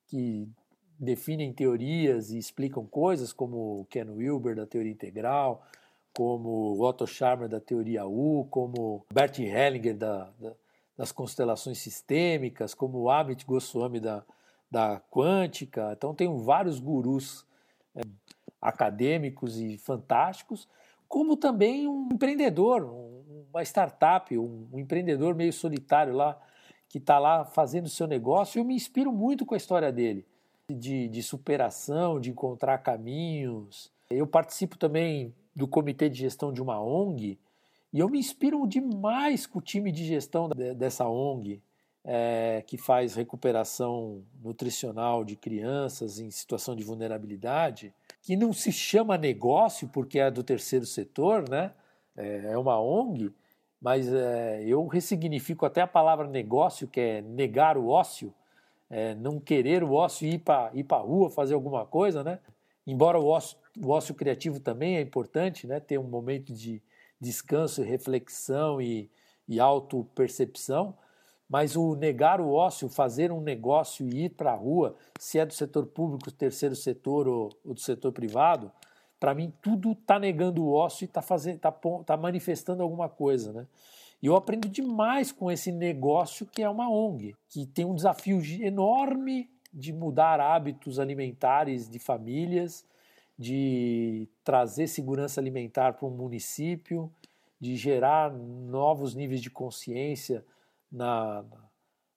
que 0.07 0.49
definem 0.99 1.53
teorias 1.53 2.31
e 2.31 2.37
explicam 2.37 2.85
coisas, 2.85 3.31
como 3.31 3.85
Ken 3.89 4.09
Wilber 4.09 4.55
da 4.55 4.65
teoria 4.65 4.91
integral, 4.91 5.63
como 6.13 6.81
Otto 6.81 7.05
Scharmer 7.05 7.47
da 7.47 7.59
teoria 7.59 8.05
U, 8.05 8.47
como 8.49 9.05
Bert 9.13 9.37
Hellinger 9.39 9.95
da, 9.95 10.31
da, 10.39 10.53
das 10.97 11.11
constelações 11.11 11.77
sistêmicas, 11.77 12.73
como 12.73 13.09
Amit 13.09 13.45
Goswami 13.45 13.99
da, 13.99 14.23
da 14.69 14.99
quântica. 15.11 15.93
Então 15.95 16.15
tem 16.15 16.35
vários 16.43 16.79
gurus 16.79 17.45
é, 17.95 18.01
acadêmicos 18.59 19.59
e 19.59 19.77
fantásticos, 19.77 20.67
como 21.07 21.37
também 21.37 21.87
um 21.87 22.09
empreendedor, 22.11 22.83
um, 22.83 23.45
uma 23.51 23.61
startup, 23.61 24.35
um, 24.35 24.67
um 24.73 24.79
empreendedor 24.79 25.35
meio 25.35 25.53
solitário 25.53 26.13
lá, 26.13 26.41
que 26.89 26.97
está 26.97 27.19
lá 27.19 27.45
fazendo 27.45 27.85
o 27.85 27.89
seu 27.89 28.07
negócio. 28.07 28.59
Eu 28.59 28.65
me 28.65 28.73
inspiro 28.73 29.11
muito 29.11 29.45
com 29.45 29.53
a 29.53 29.57
história 29.57 29.91
dele 29.91 30.25
de, 30.69 31.07
de 31.07 31.23
superação, 31.23 32.19
de 32.19 32.29
encontrar 32.29 32.77
caminhos. 32.79 33.91
Eu 34.09 34.27
participo 34.27 34.77
também 34.77 35.33
do 35.55 35.67
comitê 35.67 36.09
de 36.09 36.19
gestão 36.19 36.51
de 36.51 36.61
uma 36.61 36.81
ONG 36.81 37.37
e 37.93 37.99
eu 37.99 38.09
me 38.09 38.19
inspiro 38.19 38.67
demais 38.67 39.45
com 39.45 39.59
o 39.59 39.61
time 39.61 39.91
de 39.91 40.05
gestão 40.05 40.49
dessa 40.75 41.07
ONG, 41.07 41.61
é, 42.03 42.63
que 42.67 42.77
faz 42.77 43.15
recuperação 43.15 44.21
nutricional 44.43 45.23
de 45.23 45.35
crianças 45.35 46.19
em 46.19 46.29
situação 46.29 46.75
de 46.75 46.83
vulnerabilidade, 46.83 47.93
que 48.21 48.35
não 48.35 48.53
se 48.53 48.71
chama 48.71 49.17
negócio 49.17 49.87
porque 49.87 50.19
é 50.19 50.29
do 50.29 50.43
terceiro 50.43 50.85
setor, 50.85 51.49
né? 51.49 51.71
É, 52.15 52.51
é 52.51 52.57
uma 52.57 52.79
ONG, 52.79 53.31
mas 53.81 54.11
é, 54.11 54.63
eu 54.65 54.85
ressignifico 54.85 55.65
até 55.65 55.81
a 55.81 55.87
palavra 55.87 56.27
negócio, 56.27 56.87
que 56.87 56.99
é 56.99 57.21
negar 57.21 57.77
o 57.77 57.87
ócio, 57.87 58.33
é, 58.89 59.15
não 59.15 59.39
querer 59.39 59.83
o 59.83 59.93
ócio 59.93 60.27
ir 60.27 60.39
para 60.39 60.71
ir 60.73 60.85
a 60.89 60.97
rua 60.97 61.29
fazer 61.29 61.53
alguma 61.53 61.85
coisa, 61.85 62.23
né? 62.23 62.39
Embora 62.85 63.19
o 63.19 63.27
ócio, 63.27 63.57
o 63.77 63.89
ócio 63.89 64.15
criativo 64.15 64.59
também 64.59 64.97
é 64.97 65.01
importante, 65.01 65.67
né? 65.67 65.79
Ter 65.79 65.97
um 65.97 66.07
momento 66.07 66.53
de 66.53 66.81
descanso, 67.19 67.83
reflexão 67.83 68.81
e, 68.81 69.09
e 69.47 69.59
auto-percepção, 69.59 70.95
mas 71.49 71.75
o 71.75 71.95
negar 71.95 72.39
o 72.39 72.51
ócio, 72.51 72.89
fazer 72.89 73.31
um 73.31 73.41
negócio 73.41 74.07
e 74.07 74.25
ir 74.25 74.29
para 74.29 74.51
a 74.51 74.55
rua, 74.55 74.95
se 75.19 75.39
é 75.39 75.45
do 75.45 75.53
setor 75.53 75.87
público, 75.87 76.31
terceiro 76.31 76.75
setor 76.75 77.27
ou, 77.27 77.49
ou 77.65 77.73
do 77.73 77.79
setor 77.79 78.11
privado, 78.11 78.71
para 79.19 79.33
mim 79.33 79.51
tudo 79.61 79.93
está 79.93 80.19
negando 80.19 80.63
o 80.63 80.73
ócio 80.73 81.03
e 81.03 81.07
está 81.07 81.21
tá, 81.21 81.71
tá 82.05 82.17
manifestando 82.17 82.83
alguma 82.83 83.09
coisa, 83.09 83.51
né? 83.51 83.67
E 84.21 84.25
eu 84.25 84.35
aprendo 84.35 84.67
demais 84.67 85.31
com 85.31 85.51
esse 85.51 85.71
negócio 85.71 86.45
que 86.45 86.63
é 86.63 86.69
uma 86.69 86.89
ONG, 86.89 87.35
que 87.49 87.65
tem 87.65 87.85
um 87.85 87.93
desafio 87.93 88.41
enorme 88.61 89.49
de 89.71 89.93
mudar 89.93 90.39
hábitos 90.39 90.99
alimentares 90.99 91.87
de 91.87 91.99
famílias, 91.99 92.83
de 93.37 94.27
trazer 94.43 94.87
segurança 94.87 95.39
alimentar 95.39 95.93
para 95.93 96.07
um 96.07 96.11
município, 96.11 97.11
de 97.59 97.75
gerar 97.75 98.31
novos 98.33 99.13
níveis 99.13 99.41
de 99.41 99.51
consciência 99.51 100.43
na, 100.91 101.45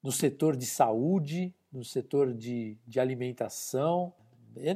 no 0.03 0.11
setor 0.11 0.57
de 0.57 0.65
saúde, 0.65 1.55
no 1.71 1.85
setor 1.85 2.33
de, 2.33 2.79
de 2.87 2.99
alimentação. 2.99 4.13
É 4.57 4.75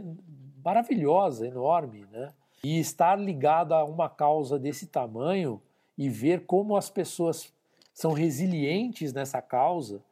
maravilhosa, 0.62 1.46
enorme, 1.46 2.06
né? 2.12 2.32
E 2.62 2.78
estar 2.78 3.18
ligado 3.18 3.72
a 3.72 3.84
uma 3.84 4.08
causa 4.08 4.58
desse 4.58 4.86
tamanho 4.86 5.60
e 5.96 6.08
ver 6.08 6.44
como 6.46 6.76
as 6.76 6.90
pessoas 6.90 7.52
são 7.92 8.12
resilientes 8.12 9.12
nessa 9.12 9.40
causa. 9.40 10.02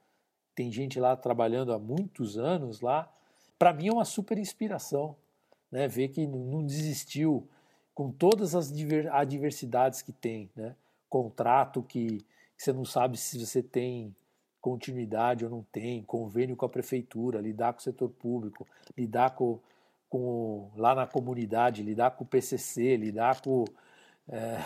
Tem 0.54 0.70
gente 0.70 1.00
lá 1.00 1.16
trabalhando 1.16 1.72
há 1.72 1.78
muitos 1.78 2.38
anos 2.38 2.80
lá. 2.80 3.12
Para 3.58 3.72
mim 3.72 3.88
é 3.88 3.92
uma 3.92 4.04
super 4.04 4.38
inspiração, 4.38 5.16
né? 5.70 5.88
Ver 5.88 6.08
que 6.08 6.26
não 6.26 6.64
desistiu 6.64 7.48
com 7.94 8.10
todas 8.10 8.54
as 8.54 8.72
adversidades 9.10 10.02
que 10.02 10.12
tem, 10.12 10.50
né? 10.56 10.74
Contrato 11.08 11.82
que, 11.82 12.24
você 12.56 12.72
não 12.72 12.84
sabe 12.84 13.16
se 13.16 13.44
você 13.44 13.60
tem 13.60 14.14
continuidade 14.60 15.44
ou 15.44 15.50
não 15.50 15.66
tem, 15.72 16.00
convênio 16.04 16.54
com 16.54 16.64
a 16.64 16.68
prefeitura, 16.68 17.40
lidar 17.40 17.72
com 17.72 17.80
o 17.80 17.82
setor 17.82 18.08
público, 18.08 18.64
lidar 18.96 19.30
com, 19.30 19.58
com 20.08 20.70
lá 20.76 20.94
na 20.94 21.04
comunidade, 21.04 21.82
lidar 21.82 22.12
com 22.12 22.22
o 22.22 22.26
PCC, 22.26 22.96
lidar 22.96 23.40
com 23.40 23.64
é, 24.28 24.58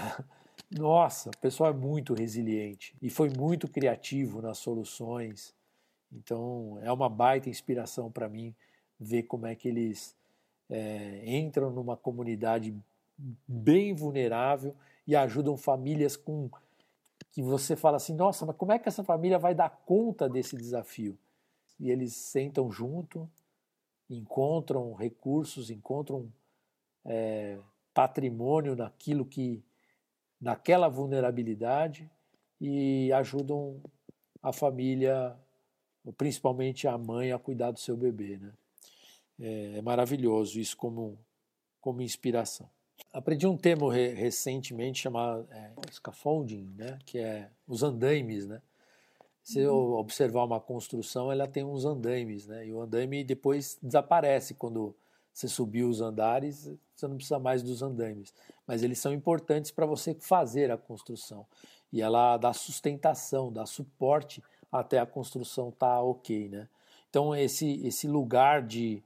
nossa, 0.70 1.30
o 1.30 1.38
pessoal 1.38 1.70
é 1.70 1.74
muito 1.74 2.14
resiliente 2.14 2.94
e 3.00 3.08
foi 3.08 3.30
muito 3.30 3.68
criativo 3.68 4.42
nas 4.42 4.58
soluções. 4.58 5.54
Então 6.12 6.78
é 6.82 6.90
uma 6.92 7.08
baita 7.08 7.48
inspiração 7.48 8.10
para 8.10 8.28
mim 8.28 8.54
ver 8.98 9.24
como 9.24 9.46
é 9.46 9.54
que 9.54 9.68
eles 9.68 10.16
é, 10.68 11.22
entram 11.24 11.70
numa 11.70 11.96
comunidade 11.96 12.74
bem 13.46 13.94
vulnerável 13.94 14.74
e 15.06 15.14
ajudam 15.14 15.56
famílias 15.56 16.16
com 16.16 16.50
que 17.30 17.42
você 17.42 17.76
fala 17.76 17.98
assim, 17.98 18.14
nossa, 18.14 18.46
mas 18.46 18.56
como 18.56 18.72
é 18.72 18.78
que 18.78 18.88
essa 18.88 19.04
família 19.04 19.38
vai 19.38 19.54
dar 19.54 19.68
conta 19.68 20.28
desse 20.28 20.56
desafio? 20.56 21.18
E 21.78 21.90
eles 21.90 22.14
sentam 22.14 22.70
junto, 22.70 23.28
encontram 24.08 24.94
recursos, 24.94 25.70
encontram 25.70 26.32
é, 27.04 27.58
patrimônio 27.92 28.74
naquilo 28.74 29.24
que 29.24 29.62
naquela 30.40 30.88
vulnerabilidade 30.88 32.10
e 32.60 33.12
ajudam 33.12 33.80
a 34.42 34.52
família, 34.52 35.36
principalmente 36.16 36.86
a 36.86 36.96
mãe, 36.96 37.32
a 37.32 37.38
cuidar 37.38 37.70
do 37.70 37.80
seu 37.80 37.96
bebê. 37.96 38.38
Né? 38.38 38.52
É, 39.40 39.78
é 39.78 39.82
maravilhoso 39.82 40.60
isso 40.60 40.76
como, 40.76 41.18
como 41.80 42.02
inspiração. 42.02 42.68
aprendi 43.12 43.46
um 43.46 43.56
termo 43.56 43.88
re 43.88 44.14
recentemente 44.14 45.02
chamado 45.02 45.46
é, 45.50 45.72
scaffolding, 45.90 46.72
né? 46.76 46.98
que 47.04 47.18
é 47.18 47.50
os 47.66 47.82
andaimes. 47.82 48.46
Né? 48.46 48.62
Se 49.42 49.60
eu 49.60 49.74
uhum. 49.74 49.98
observar 49.98 50.44
uma 50.44 50.60
construção, 50.60 51.30
ela 51.30 51.46
tem 51.46 51.64
uns 51.64 51.84
andaimes, 51.84 52.46
né? 52.46 52.66
e 52.66 52.72
o 52.72 52.80
andaime 52.80 53.24
depois 53.24 53.78
desaparece 53.82 54.54
quando 54.54 54.94
você 55.32 55.48
subiu 55.48 55.90
os 55.90 56.00
andares, 56.00 56.72
você 56.94 57.06
não 57.06 57.16
precisa 57.16 57.38
mais 57.38 57.62
dos 57.62 57.82
andaimes. 57.82 58.32
Mas 58.66 58.82
eles 58.82 58.98
são 58.98 59.12
importantes 59.12 59.70
para 59.70 59.86
você 59.86 60.14
fazer 60.14 60.70
a 60.70 60.76
construção. 60.76 61.46
E 61.92 62.02
ela 62.02 62.36
dá 62.36 62.52
sustentação, 62.52 63.52
dá 63.52 63.64
suporte 63.64 64.42
até 64.70 64.98
a 64.98 65.06
construção 65.06 65.68
estar 65.68 65.96
tá 65.96 66.02
ok. 66.02 66.48
Né? 66.48 66.68
Então, 67.08 67.34
esse, 67.34 67.86
esse 67.86 68.08
lugar 68.08 68.62
de, 68.62 69.02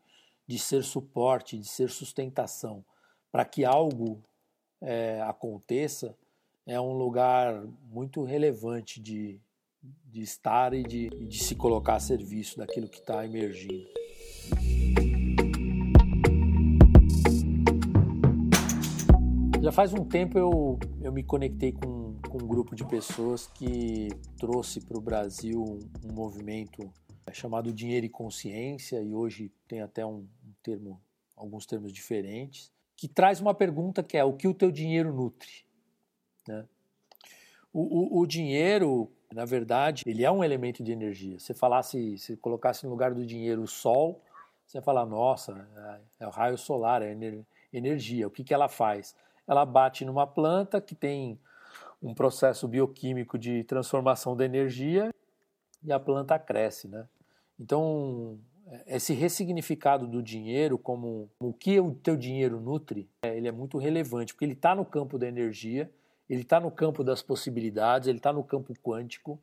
de 0.46 0.58
ser 0.58 0.82
suporte, 0.82 1.58
de 1.58 1.68
ser 1.68 1.90
sustentação, 1.90 2.84
para 3.30 3.44
que 3.44 3.64
algo 3.64 4.22
é, 4.80 5.20
aconteça, 5.22 6.16
é 6.66 6.80
um 6.80 6.96
lugar 6.96 7.62
muito 7.84 8.24
relevante 8.24 9.00
de, 9.00 9.40
de 9.82 10.22
estar 10.22 10.74
e 10.74 10.82
de, 10.82 11.08
de 11.10 11.38
se 11.38 11.54
colocar 11.54 11.96
a 11.96 12.00
serviço 12.00 12.58
daquilo 12.58 12.88
que 12.88 12.98
está 12.98 13.24
emergindo. 13.24 13.99
Já 19.62 19.70
faz 19.70 19.92
um 19.92 20.02
tempo 20.06 20.38
eu, 20.38 20.78
eu 21.02 21.12
me 21.12 21.22
conectei 21.22 21.70
com, 21.70 22.16
com 22.30 22.42
um 22.42 22.46
grupo 22.46 22.74
de 22.74 22.82
pessoas 22.82 23.46
que 23.46 24.08
trouxe 24.38 24.80
para 24.80 24.96
o 24.96 25.02
Brasil 25.02 25.62
um, 25.62 26.08
um 26.08 26.14
movimento 26.14 26.90
chamado 27.30 27.70
Dinheiro 27.70 28.06
e 28.06 28.08
Consciência, 28.08 29.02
e 29.02 29.14
hoje 29.14 29.52
tem 29.68 29.82
até 29.82 30.04
um, 30.04 30.26
um 30.44 30.52
termo, 30.62 30.98
alguns 31.36 31.66
termos 31.66 31.92
diferentes, 31.92 32.72
que 32.96 33.06
traz 33.06 33.38
uma 33.38 33.54
pergunta 33.54 34.02
que 34.02 34.16
é 34.16 34.24
o 34.24 34.32
que 34.32 34.48
o 34.48 34.54
teu 34.54 34.70
dinheiro 34.70 35.12
nutre? 35.12 35.66
Né? 36.48 36.64
O, 37.70 37.82
o, 37.82 38.20
o, 38.20 38.26
dinheiro, 38.26 39.12
na 39.30 39.44
verdade, 39.44 40.04
ele 40.06 40.24
é 40.24 40.30
um 40.30 40.42
elemento 40.42 40.82
de 40.82 40.90
energia. 40.90 41.38
Se 41.38 41.52
falasse, 41.52 42.16
se 42.16 42.34
colocasse 42.38 42.84
no 42.84 42.90
lugar 42.90 43.12
do 43.12 43.26
dinheiro 43.26 43.62
o 43.62 43.68
sol, 43.68 44.22
você 44.66 44.78
ia 44.78 44.82
falar, 44.82 45.04
nossa, 45.04 45.68
é, 46.18 46.24
é 46.24 46.26
o 46.26 46.30
raio 46.30 46.56
solar, 46.56 47.02
é 47.02 47.14
energia. 47.70 48.26
O 48.26 48.30
que, 48.30 48.42
que 48.42 48.54
ela 48.54 48.66
faz? 48.66 49.14
Ela 49.50 49.66
bate 49.66 50.04
numa 50.04 50.28
planta 50.28 50.80
que 50.80 50.94
tem 50.94 51.36
um 52.00 52.14
processo 52.14 52.68
bioquímico 52.68 53.36
de 53.36 53.64
transformação 53.64 54.36
da 54.36 54.44
energia 54.44 55.12
e 55.82 55.92
a 55.92 55.98
planta 55.98 56.38
cresce, 56.38 56.86
né? 56.86 57.08
Então, 57.58 58.38
esse 58.86 59.12
ressignificado 59.12 60.06
do 60.06 60.22
dinheiro 60.22 60.78
como 60.78 61.28
o 61.40 61.52
que 61.52 61.80
o 61.80 61.92
teu 61.92 62.16
dinheiro 62.16 62.60
nutre, 62.60 63.10
é, 63.24 63.36
ele 63.36 63.48
é 63.48 63.52
muito 63.52 63.76
relevante, 63.76 64.32
porque 64.32 64.44
ele 64.44 64.52
está 64.52 64.72
no 64.72 64.84
campo 64.84 65.18
da 65.18 65.26
energia, 65.26 65.90
ele 66.28 66.42
está 66.42 66.60
no 66.60 66.70
campo 66.70 67.02
das 67.02 67.20
possibilidades, 67.20 68.06
ele 68.06 68.18
está 68.18 68.32
no 68.32 68.44
campo 68.44 68.72
quântico, 68.80 69.36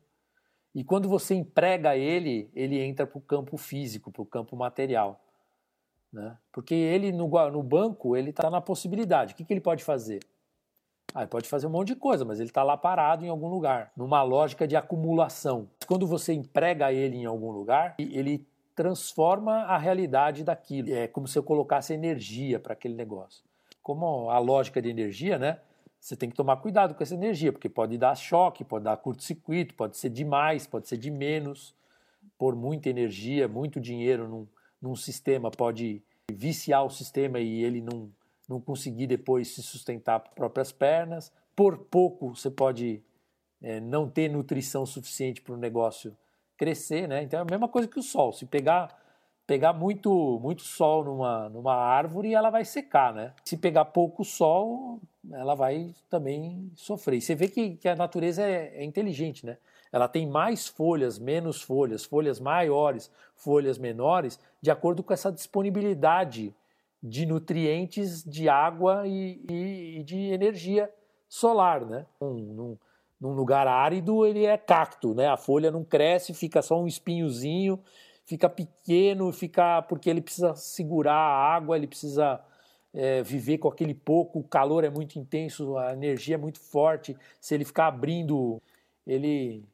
e 0.74 0.82
quando 0.82 1.06
você 1.06 1.34
emprega 1.34 1.96
ele, 1.96 2.50
ele 2.54 2.80
entra 2.80 3.06
para 3.06 3.18
o 3.18 3.20
campo 3.20 3.58
físico, 3.58 4.10
para 4.10 4.22
o 4.22 4.26
campo 4.26 4.56
material. 4.56 5.22
Né? 6.12 6.36
Porque 6.52 6.74
ele 6.74 7.12
no, 7.12 7.28
no 7.50 7.62
banco, 7.62 8.16
ele 8.16 8.30
está 8.30 8.50
na 8.50 8.60
possibilidade. 8.60 9.34
O 9.34 9.36
que, 9.36 9.44
que 9.44 9.52
ele 9.52 9.60
pode 9.60 9.84
fazer? 9.84 10.20
Ah, 11.14 11.22
ele 11.22 11.30
pode 11.30 11.48
fazer 11.48 11.66
um 11.66 11.70
monte 11.70 11.88
de 11.88 11.96
coisa, 11.96 12.24
mas 12.24 12.38
ele 12.38 12.50
está 12.50 12.62
lá 12.62 12.76
parado 12.76 13.24
em 13.24 13.28
algum 13.28 13.48
lugar, 13.48 13.92
numa 13.96 14.22
lógica 14.22 14.66
de 14.68 14.76
acumulação. 14.76 15.68
Quando 15.86 16.06
você 16.06 16.34
emprega 16.34 16.92
ele 16.92 17.16
em 17.16 17.24
algum 17.24 17.50
lugar, 17.50 17.96
ele 17.98 18.46
transforma 18.74 19.62
a 19.62 19.78
realidade 19.78 20.44
daquilo. 20.44 20.92
É 20.92 21.08
como 21.08 21.26
se 21.26 21.38
eu 21.38 21.42
colocasse 21.42 21.92
energia 21.92 22.60
para 22.60 22.74
aquele 22.74 22.94
negócio. 22.94 23.42
Como 23.82 24.30
a 24.30 24.38
lógica 24.38 24.82
de 24.82 24.88
energia, 24.88 25.38
né? 25.38 25.58
Você 25.98 26.14
tem 26.14 26.30
que 26.30 26.36
tomar 26.36 26.58
cuidado 26.58 26.94
com 26.94 27.02
essa 27.02 27.14
energia, 27.14 27.52
porque 27.52 27.68
pode 27.68 27.98
dar 27.98 28.14
choque, 28.14 28.62
pode 28.62 28.84
dar 28.84 28.96
curto-circuito, 28.98 29.74
pode 29.74 29.96
ser 29.96 30.10
demais, 30.10 30.66
pode 30.66 30.86
ser 30.86 30.96
de 30.96 31.10
menos. 31.10 31.74
Por 32.38 32.54
muita 32.54 32.88
energia, 32.88 33.48
muito 33.48 33.80
dinheiro 33.80 34.28
num, 34.28 34.46
num 34.80 34.96
sistema 34.96 35.50
pode 35.50 36.02
viciar 36.30 36.84
o 36.84 36.90
sistema 36.90 37.40
e 37.40 37.62
ele 37.62 37.80
não, 37.80 38.10
não 38.48 38.60
conseguir 38.60 39.06
depois 39.06 39.48
se 39.48 39.62
sustentar 39.62 40.20
por 40.20 40.34
próprias 40.34 40.72
pernas. 40.72 41.32
Por 41.56 41.78
pouco 41.78 42.34
você 42.34 42.50
pode 42.50 43.02
é, 43.62 43.80
não 43.80 44.08
ter 44.08 44.28
nutrição 44.28 44.86
suficiente 44.86 45.40
para 45.40 45.54
o 45.54 45.56
negócio 45.56 46.16
crescer, 46.56 47.08
né? 47.08 47.22
Então 47.22 47.38
é 47.38 47.42
a 47.42 47.46
mesma 47.50 47.68
coisa 47.68 47.88
que 47.88 47.98
o 47.98 48.02
sol. 48.02 48.32
Se 48.32 48.46
pegar 48.46 48.96
pegar 49.46 49.72
muito 49.72 50.38
muito 50.42 50.62
sol 50.62 51.04
numa, 51.04 51.48
numa 51.48 51.74
árvore, 51.74 52.34
ela 52.34 52.50
vai 52.50 52.64
secar, 52.64 53.14
né? 53.14 53.32
Se 53.44 53.56
pegar 53.56 53.86
pouco 53.86 54.24
sol, 54.24 55.00
ela 55.32 55.54
vai 55.54 55.94
também 56.10 56.70
sofrer. 56.74 57.16
E 57.16 57.20
você 57.20 57.34
vê 57.34 57.48
que, 57.48 57.76
que 57.76 57.88
a 57.88 57.96
natureza 57.96 58.42
é, 58.42 58.82
é 58.82 58.84
inteligente, 58.84 59.46
né? 59.46 59.56
Ela 59.92 60.08
tem 60.08 60.26
mais 60.26 60.66
folhas, 60.66 61.18
menos 61.18 61.62
folhas, 61.62 62.04
folhas 62.04 62.38
maiores, 62.38 63.10
folhas 63.34 63.78
menores, 63.78 64.38
de 64.60 64.70
acordo 64.70 65.02
com 65.02 65.12
essa 65.12 65.32
disponibilidade 65.32 66.54
de 67.02 67.24
nutrientes, 67.24 68.24
de 68.24 68.48
água 68.48 69.06
e, 69.06 69.40
e, 69.48 69.98
e 70.00 70.02
de 70.02 70.18
energia 70.30 70.92
solar, 71.28 71.84
né? 71.84 72.06
Um, 72.20 72.26
um, 72.26 72.78
num 73.20 73.32
lugar 73.32 73.66
árido, 73.66 74.24
ele 74.26 74.44
é 74.44 74.56
cacto, 74.56 75.14
né? 75.14 75.28
A 75.28 75.36
folha 75.36 75.70
não 75.70 75.84
cresce, 75.84 76.34
fica 76.34 76.62
só 76.62 76.80
um 76.80 76.86
espinhozinho, 76.86 77.80
fica 78.24 78.48
pequeno, 78.48 79.32
fica 79.32 79.82
porque 79.82 80.08
ele 80.08 80.20
precisa 80.20 80.54
segurar 80.54 81.14
a 81.14 81.54
água, 81.54 81.76
ele 81.76 81.86
precisa 81.86 82.40
é, 82.92 83.22
viver 83.22 83.58
com 83.58 83.68
aquele 83.68 83.94
pouco, 83.94 84.38
o 84.38 84.44
calor 84.44 84.84
é 84.84 84.90
muito 84.90 85.18
intenso, 85.18 85.76
a 85.76 85.92
energia 85.92 86.34
é 86.34 86.38
muito 86.38 86.60
forte. 86.60 87.16
Se 87.40 87.54
ele 87.54 87.64
ficar 87.64 87.88
abrindo, 87.88 88.60
ele 89.06 89.64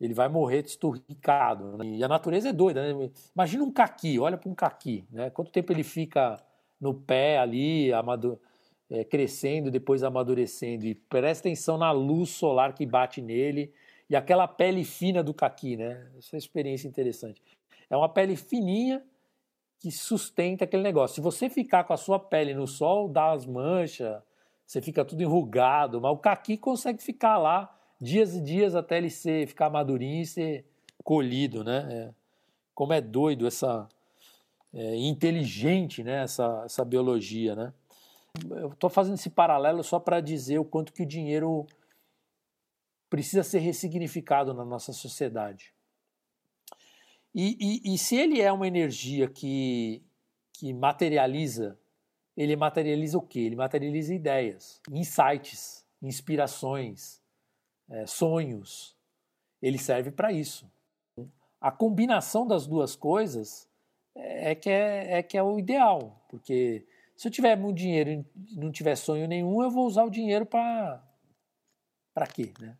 ele 0.00 0.14
vai 0.14 0.28
morrer 0.28 0.62
desturricado. 0.62 1.78
Né? 1.78 1.86
E 1.96 2.04
a 2.04 2.08
natureza 2.08 2.48
é 2.48 2.52
doida, 2.52 2.92
né? 2.92 3.10
Imagina 3.34 3.64
um 3.64 3.70
caqui, 3.70 4.18
olha 4.18 4.36
para 4.36 4.50
um 4.50 4.54
caqui, 4.54 5.04
né? 5.10 5.30
Quanto 5.30 5.50
tempo 5.50 5.72
ele 5.72 5.82
fica 5.82 6.40
no 6.80 6.94
pé 6.94 7.38
ali, 7.38 7.90
é, 8.90 9.04
crescendo, 9.04 9.70
depois 9.70 10.02
amadurecendo. 10.02 10.84
E 10.86 10.94
presta 10.94 11.48
atenção 11.48 11.78
na 11.78 11.90
luz 11.90 12.30
solar 12.30 12.74
que 12.74 12.84
bate 12.84 13.22
nele 13.22 13.72
e 14.08 14.16
aquela 14.16 14.46
pele 14.46 14.84
fina 14.84 15.22
do 15.22 15.32
caqui, 15.32 15.76
né? 15.76 16.06
Essa 16.18 16.36
é 16.36 16.38
experiência 16.38 16.88
interessante. 16.88 17.40
É 17.88 17.96
uma 17.96 18.08
pele 18.08 18.36
fininha 18.36 19.02
que 19.78 19.90
sustenta 19.90 20.64
aquele 20.64 20.82
negócio. 20.82 21.16
Se 21.16 21.20
você 21.20 21.48
ficar 21.48 21.84
com 21.84 21.92
a 21.92 21.96
sua 21.96 22.18
pele 22.18 22.54
no 22.54 22.66
sol, 22.66 23.08
dá 23.08 23.32
as 23.32 23.46
manchas, 23.46 24.22
você 24.66 24.80
fica 24.80 25.04
tudo 25.04 25.22
enrugado, 25.22 26.00
mas 26.00 26.12
o 26.12 26.16
caqui 26.16 26.56
consegue 26.56 27.02
ficar 27.02 27.38
lá 27.38 27.74
dias 28.04 28.34
e 28.34 28.40
dias 28.40 28.74
até 28.74 28.98
ele 28.98 29.10
ser, 29.10 29.46
ficar 29.48 29.70
madurinho 29.70 30.22
e 30.22 30.26
ser 30.26 30.64
colhido, 31.02 31.64
né? 31.64 31.88
É, 31.90 32.14
como 32.74 32.92
é 32.92 33.00
doido 33.00 33.46
essa 33.46 33.88
é, 34.72 34.96
inteligente, 34.96 36.04
né? 36.04 36.22
Essa, 36.22 36.62
essa 36.64 36.84
biologia, 36.84 37.56
né? 37.56 37.72
eu 38.50 38.68
estou 38.68 38.90
fazendo 38.90 39.14
esse 39.14 39.30
paralelo 39.30 39.82
só 39.84 40.00
para 40.00 40.20
dizer 40.20 40.58
o 40.58 40.64
quanto 40.64 40.92
que 40.92 41.02
o 41.02 41.06
dinheiro 41.06 41.66
precisa 43.08 43.44
ser 43.44 43.60
ressignificado 43.60 44.52
na 44.52 44.64
nossa 44.64 44.92
sociedade. 44.92 45.72
E, 47.32 47.56
e, 47.84 47.94
e, 47.94 47.98
se 47.98 48.16
ele 48.16 48.40
é 48.40 48.52
uma 48.52 48.66
energia 48.66 49.28
que, 49.28 50.02
que 50.52 50.72
materializa, 50.72 51.78
ele 52.36 52.56
materializa 52.56 53.18
o 53.18 53.22
quê? 53.22 53.40
Ele 53.40 53.56
materializa 53.56 54.14
ideias, 54.14 54.80
insights, 54.90 55.84
inspirações, 56.02 57.20
é, 57.88 58.06
sonhos. 58.06 58.96
Ele 59.60 59.78
serve 59.78 60.10
para 60.10 60.32
isso. 60.32 60.70
A 61.60 61.70
combinação 61.70 62.46
das 62.46 62.66
duas 62.66 62.94
coisas 62.94 63.68
é 64.14 64.54
que 64.54 64.68
é, 64.68 65.18
é 65.18 65.22
que 65.22 65.36
é 65.36 65.42
o 65.42 65.58
ideal, 65.58 66.22
porque 66.28 66.86
se 67.16 67.28
eu 67.28 67.32
tiver 67.32 67.56
muito 67.56 67.78
dinheiro 67.78 68.10
e 68.10 68.24
não 68.56 68.70
tiver 68.70 68.96
sonho 68.96 69.26
nenhum, 69.26 69.62
eu 69.62 69.70
vou 69.70 69.86
usar 69.86 70.04
o 70.04 70.10
dinheiro 70.10 70.44
para 70.44 71.02
para 72.12 72.26
quê, 72.26 72.52
né? 72.60 72.76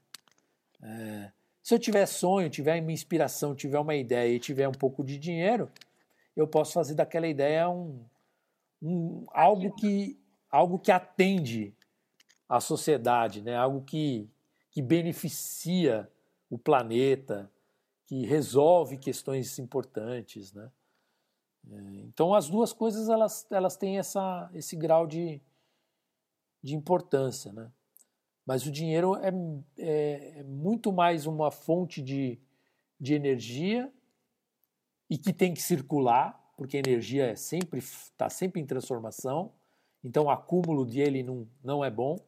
É, 0.82 1.32
se 1.62 1.74
eu 1.74 1.78
tiver 1.78 2.06
sonho, 2.06 2.50
tiver 2.50 2.80
uma 2.80 2.92
inspiração, 2.92 3.54
tiver 3.54 3.78
uma 3.78 3.94
ideia 3.94 4.34
e 4.34 4.38
tiver 4.38 4.68
um 4.68 4.72
pouco 4.72 5.02
de 5.02 5.18
dinheiro, 5.18 5.70
eu 6.36 6.46
posso 6.46 6.72
fazer 6.72 6.94
daquela 6.94 7.26
ideia 7.26 7.68
um, 7.68 8.04
um 8.82 9.24
algo 9.32 9.74
que 9.74 10.18
algo 10.50 10.78
que 10.78 10.92
atende 10.92 11.74
a 12.48 12.60
sociedade, 12.60 13.42
né? 13.42 13.56
Algo 13.56 13.82
que 13.82 14.28
que 14.74 14.82
beneficia 14.82 16.10
o 16.50 16.58
planeta, 16.58 17.48
que 18.06 18.26
resolve 18.26 18.98
questões 18.98 19.56
importantes, 19.60 20.52
né? 20.52 20.70
É, 21.70 21.76
então 22.00 22.34
as 22.34 22.50
duas 22.50 22.72
coisas 22.72 23.08
elas, 23.08 23.46
elas 23.50 23.76
têm 23.76 23.98
essa, 23.98 24.50
esse 24.52 24.76
grau 24.76 25.06
de, 25.06 25.40
de 26.60 26.74
importância, 26.74 27.52
né? 27.52 27.70
Mas 28.44 28.66
o 28.66 28.70
dinheiro 28.70 29.14
é, 29.14 29.32
é, 29.78 30.40
é 30.40 30.42
muito 30.42 30.92
mais 30.92 31.24
uma 31.24 31.52
fonte 31.52 32.02
de, 32.02 32.38
de 33.00 33.14
energia 33.14 33.90
e 35.08 35.16
que 35.16 35.32
tem 35.32 35.54
que 35.54 35.62
circular, 35.62 36.52
porque 36.56 36.76
a 36.76 36.80
energia 36.80 37.26
é 37.26 37.36
sempre 37.36 37.78
está 37.78 38.28
sempre 38.28 38.60
em 38.60 38.66
transformação 38.66 39.52
Então 40.02 40.24
o 40.24 40.30
acúmulo 40.30 40.84
dele 40.84 41.22
não, 41.22 41.48
não 41.62 41.84
é 41.84 41.90
bom 41.90 42.18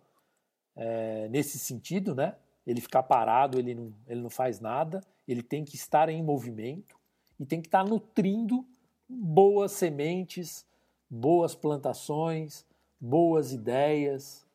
é, 0.76 1.28
nesse 1.28 1.58
sentido, 1.58 2.14
né? 2.14 2.36
Ele 2.66 2.80
ficar 2.80 3.02
parado, 3.02 3.58
ele 3.58 3.74
não, 3.74 3.94
ele 4.06 4.20
não 4.20 4.30
faz 4.30 4.60
nada, 4.60 5.00
ele 5.26 5.42
tem 5.42 5.64
que 5.64 5.76
estar 5.76 6.08
em 6.08 6.22
movimento 6.22 6.96
e 7.38 7.46
tem 7.46 7.60
que 7.60 7.68
estar 7.68 7.84
nutrindo 7.84 8.66
boas 9.08 9.72
sementes, 9.72 10.66
boas 11.08 11.54
plantações, 11.54 12.66
boas 13.00 13.52
ideias, 13.52 14.46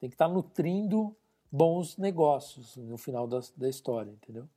tem 0.00 0.08
que 0.08 0.14
estar 0.14 0.28
nutrindo 0.28 1.16
bons 1.50 1.96
negócios 1.96 2.76
no 2.76 2.96
final 2.96 3.26
da, 3.26 3.40
da 3.56 3.68
história, 3.68 4.10
entendeu? 4.10 4.48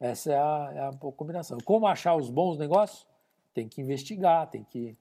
Essa 0.00 0.32
é 0.32 0.38
a, 0.38 0.72
é 0.74 0.80
a 0.80 0.92
combinação. 0.92 1.58
Como 1.64 1.86
achar 1.86 2.14
os 2.14 2.28
bons 2.28 2.58
negócios? 2.58 3.06
Tem 3.54 3.68
que 3.68 3.80
investigar, 3.80 4.50
tem 4.50 4.64
que, 4.64 4.96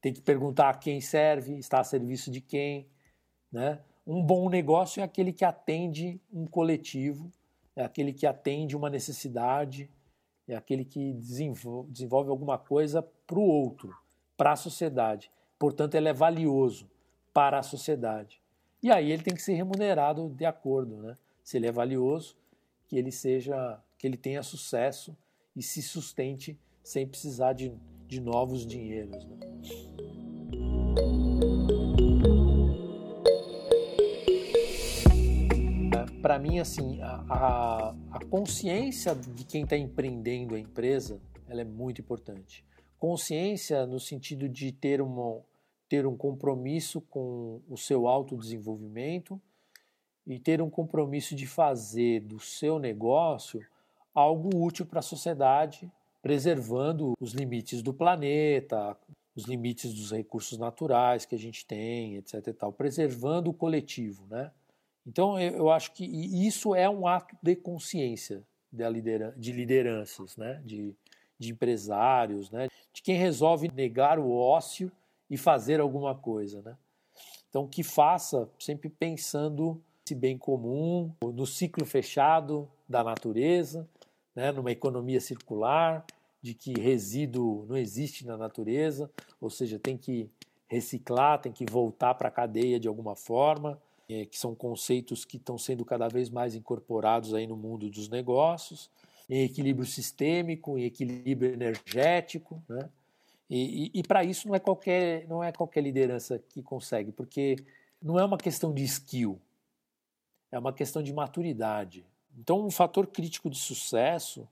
tem 0.00 0.12
que 0.12 0.20
perguntar 0.20 0.70
a 0.70 0.74
quem 0.74 1.00
serve, 1.00 1.58
está 1.58 1.80
a 1.80 1.84
serviço 1.84 2.30
de 2.30 2.40
quem. 2.40 2.88
Né? 3.52 3.78
Um 4.08 4.22
bom 4.22 4.48
negócio 4.48 5.00
é 5.00 5.02
aquele 5.02 5.34
que 5.34 5.44
atende 5.44 6.18
um 6.32 6.46
coletivo, 6.46 7.30
é 7.76 7.84
aquele 7.84 8.10
que 8.10 8.26
atende 8.26 8.74
uma 8.74 8.88
necessidade, 8.88 9.90
é 10.48 10.56
aquele 10.56 10.82
que 10.82 11.12
desenvolve, 11.12 11.90
desenvolve 11.92 12.30
alguma 12.30 12.56
coisa 12.56 13.02
para 13.02 13.38
o 13.38 13.42
outro, 13.42 13.94
para 14.34 14.52
a 14.52 14.56
sociedade. 14.56 15.30
Portanto, 15.58 15.94
ele 15.94 16.08
é 16.08 16.14
valioso 16.14 16.90
para 17.34 17.58
a 17.58 17.62
sociedade. 17.62 18.40
E 18.82 18.90
aí 18.90 19.12
ele 19.12 19.22
tem 19.22 19.34
que 19.34 19.42
ser 19.42 19.52
remunerado 19.52 20.30
de 20.30 20.46
acordo, 20.46 20.96
né? 20.96 21.14
Se 21.44 21.58
ele 21.58 21.66
é 21.66 21.72
valioso, 21.72 22.34
que 22.86 22.96
ele 22.96 23.12
seja, 23.12 23.78
que 23.98 24.06
ele 24.06 24.16
tenha 24.16 24.42
sucesso 24.42 25.14
e 25.54 25.62
se 25.62 25.82
sustente 25.82 26.58
sem 26.82 27.06
precisar 27.06 27.52
de, 27.52 27.74
de 28.06 28.22
novos 28.22 28.66
dinheiros. 28.66 29.26
Né? 29.26 29.36
Para 36.28 36.38
mim, 36.38 36.58
assim, 36.58 37.00
a, 37.00 37.94
a, 38.12 38.24
consciência 38.26 39.14
de 39.14 39.44
quem 39.44 39.62
está 39.64 39.78
empreendendo 39.78 40.54
a 40.54 40.60
empresa, 40.60 41.18
ela 41.48 41.62
é 41.62 41.64
muito 41.64 42.02
importante. 42.02 42.62
Consciência 42.98 43.86
no 43.86 43.98
sentido 43.98 44.46
de 44.46 44.70
ter 44.70 45.00
uma, 45.00 45.40
ter 45.88 46.06
um 46.06 46.18
compromisso 46.18 47.00
com 47.00 47.62
o 47.66 47.78
seu 47.78 48.06
autodesenvolvimento 48.06 49.40
e 50.26 50.38
ter 50.38 50.60
um 50.60 50.68
compromisso 50.68 51.34
de 51.34 51.46
fazer 51.46 52.20
do 52.20 52.38
seu 52.38 52.78
negócio 52.78 53.64
algo 54.14 54.50
útil 54.54 54.84
para 54.84 54.98
a 54.98 55.02
sociedade, 55.02 55.90
preservando 56.20 57.14
os 57.18 57.32
limites 57.32 57.80
do 57.80 57.94
planeta, 57.94 58.94
os 59.34 59.44
limites 59.44 59.94
dos 59.94 60.12
recursos 60.12 60.58
naturais 60.58 61.24
que 61.24 61.34
a 61.34 61.38
gente 61.38 61.64
tem, 61.64 62.16
etc. 62.16 62.48
E 62.48 62.52
tal, 62.52 62.70
preservando 62.70 63.48
o 63.48 63.54
coletivo, 63.54 64.26
né? 64.26 64.50
Então 65.08 65.40
eu 65.40 65.70
acho 65.70 65.92
que 65.94 66.04
isso 66.04 66.74
é 66.74 66.88
um 66.88 67.06
ato 67.06 67.34
de 67.42 67.56
consciência 67.56 68.44
de 68.70 69.52
lideranças, 69.52 70.36
né? 70.36 70.60
de, 70.62 70.94
de 71.38 71.50
empresários, 71.50 72.50
né? 72.50 72.68
de 72.92 73.00
quem 73.00 73.16
resolve 73.16 73.70
negar 73.74 74.18
o 74.18 74.30
ócio 74.30 74.92
e 75.30 75.38
fazer 75.38 75.80
alguma 75.80 76.14
coisa, 76.14 76.60
né? 76.60 76.76
Então 77.48 77.66
que 77.66 77.82
faça 77.82 78.50
sempre 78.58 78.90
pensando 78.90 79.82
esse 80.04 80.14
bem 80.14 80.36
comum, 80.36 81.12
no 81.22 81.46
ciclo 81.46 81.86
fechado 81.86 82.68
da 82.86 83.02
natureza, 83.02 83.88
né, 84.34 84.52
numa 84.52 84.70
economia 84.70 85.20
circular, 85.20 86.06
de 86.40 86.54
que 86.54 86.72
resíduo 86.78 87.66
não 87.66 87.76
existe 87.76 88.26
na 88.26 88.36
natureza, 88.36 89.10
ou 89.40 89.50
seja, 89.50 89.78
tem 89.78 89.98
que 89.98 90.30
reciclar, 90.66 91.40
tem 91.40 91.52
que 91.52 91.64
voltar 91.64 92.14
para 92.14 92.28
a 92.28 92.30
cadeia 92.30 92.78
de 92.78 92.88
alguma 92.88 93.16
forma, 93.16 93.80
é, 94.08 94.24
que 94.24 94.38
são 94.38 94.54
conceitos 94.54 95.24
que 95.24 95.36
estão 95.36 95.58
sendo 95.58 95.84
cada 95.84 96.08
vez 96.08 96.30
mais 96.30 96.54
incorporados 96.54 97.34
aí 97.34 97.46
no 97.46 97.56
mundo 97.56 97.90
dos 97.90 98.08
negócios, 98.08 98.90
em 99.28 99.42
equilíbrio 99.42 99.86
sistêmico, 99.86 100.78
em 100.78 100.84
equilíbrio 100.84 101.52
energético, 101.52 102.62
né? 102.68 102.88
E, 103.50 103.90
e, 103.94 104.00
e 104.00 104.02
para 104.02 104.24
isso 104.24 104.46
não 104.46 104.54
é, 104.54 104.58
qualquer, 104.58 105.26
não 105.26 105.42
é 105.42 105.50
qualquer 105.52 105.82
liderança 105.82 106.38
que 106.50 106.62
consegue, 106.62 107.12
porque 107.12 107.56
não 108.02 108.18
é 108.18 108.24
uma 108.24 108.36
questão 108.36 108.72
de 108.72 108.84
skill, 108.84 109.40
é 110.52 110.58
uma 110.58 110.72
questão 110.72 111.02
de 111.02 111.12
maturidade. 111.12 112.04
Então, 112.38 112.64
um 112.64 112.70
fator 112.70 113.06
crítico 113.06 113.48
de 113.48 113.58
sucesso 113.58 114.46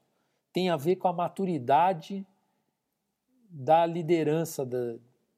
tem 0.53 0.71
a 0.71 0.77
ver 0.77 0.97
com 0.97 1.09
a 1.09 1.13
maturidade 1.13 2.27
da 3.51 3.85
liderança 3.87 4.65
da, 4.65 4.97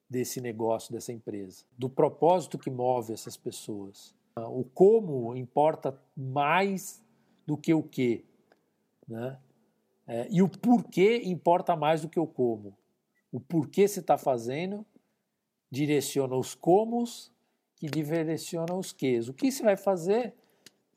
desse 0.09 0.41
negócio, 0.41 0.93
dessa 0.93 1.13
empresa, 1.13 1.65
do 1.77 1.89
propósito 1.89 2.59
que 2.59 2.71
move 2.71 3.13
essas 3.13 3.37
pessoas. 3.37 4.15
O 4.37 4.65
como 4.65 5.37
importa 5.37 6.01
mais 6.17 7.05
do 7.47 7.57
que 7.57 7.75
o 7.75 7.83
que, 7.83 8.25
né? 9.07 9.39
É, 10.07 10.27
e 10.31 10.41
o 10.41 10.49
porquê 10.49 11.21
importa 11.25 11.77
mais 11.77 12.01
do 12.01 12.09
que 12.09 12.19
o 12.19 12.27
como 12.27 12.79
o 13.33 13.41
porquê 13.41 13.87
você 13.87 14.01
está 14.01 14.17
fazendo, 14.17 14.85
direciona 15.71 16.35
os 16.35 16.55
comos, 16.55 17.31
que 17.77 17.87
direciona 17.87 18.75
os 18.75 18.93
quês. 18.93 19.29
O 19.29 19.35
que 19.35 19.53
você 19.53 19.63
vai 19.63 19.77
fazer, 19.77 20.35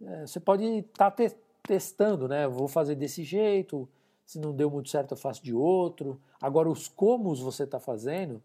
é, 0.01 0.25
você 0.25 0.39
pode 0.39 0.63
estar 0.63 1.11
tá 1.11 1.29
te 1.29 1.35
testando, 1.63 2.27
né? 2.27 2.47
Vou 2.47 2.67
fazer 2.67 2.95
desse 2.95 3.23
jeito, 3.23 3.87
se 4.25 4.39
não 4.39 4.55
deu 4.55 4.69
muito 4.69 4.89
certo 4.89 5.11
eu 5.11 5.17
faço 5.17 5.43
de 5.43 5.53
outro. 5.53 6.19
Agora, 6.41 6.69
os 6.69 6.87
comos 6.87 7.39
você 7.39 7.63
está 7.63 7.79
fazendo, 7.79 8.41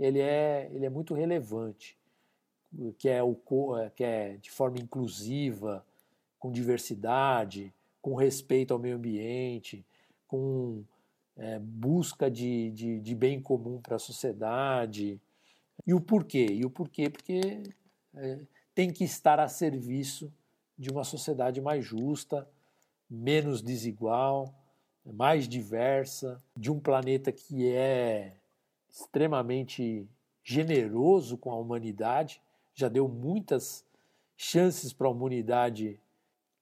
ele 0.00 0.18
é, 0.18 0.70
ele 0.72 0.86
é 0.86 0.90
muito 0.90 1.12
relevante, 1.12 1.96
que 2.98 3.08
é, 3.08 3.22
o, 3.22 3.36
que 3.94 4.02
é 4.02 4.38
de 4.38 4.50
forma 4.50 4.78
inclusiva, 4.78 5.84
com 6.38 6.50
diversidade, 6.50 7.72
com 8.00 8.14
respeito 8.14 8.72
ao 8.72 8.80
meio 8.80 8.96
ambiente, 8.96 9.84
com 10.26 10.82
é, 11.36 11.58
busca 11.58 12.30
de, 12.30 12.70
de, 12.70 13.00
de, 13.00 13.14
bem 13.14 13.42
comum 13.42 13.78
para 13.78 13.96
a 13.96 13.98
sociedade. 13.98 15.20
E 15.86 15.92
o 15.92 16.00
porquê? 16.00 16.46
E 16.46 16.64
o 16.64 16.70
porquê? 16.70 17.10
Porque 17.10 17.62
é, 18.14 18.38
tem 18.74 18.90
que 18.90 19.04
estar 19.04 19.38
a 19.38 19.48
serviço 19.48 20.32
de 20.78 20.88
uma 20.88 21.04
sociedade 21.04 21.60
mais 21.60 21.84
justa, 21.84 22.48
menos 23.08 23.60
desigual, 23.60 24.54
mais 25.04 25.46
diversa, 25.46 26.42
de 26.56 26.70
um 26.70 26.80
planeta 26.80 27.30
que 27.30 27.68
é 27.68 28.39
extremamente 28.90 30.08
generoso 30.42 31.36
com 31.38 31.52
a 31.52 31.56
humanidade, 31.56 32.40
já 32.74 32.88
deu 32.88 33.08
muitas 33.08 33.84
chances 34.36 34.92
para 34.92 35.06
a 35.06 35.10
humanidade 35.10 36.00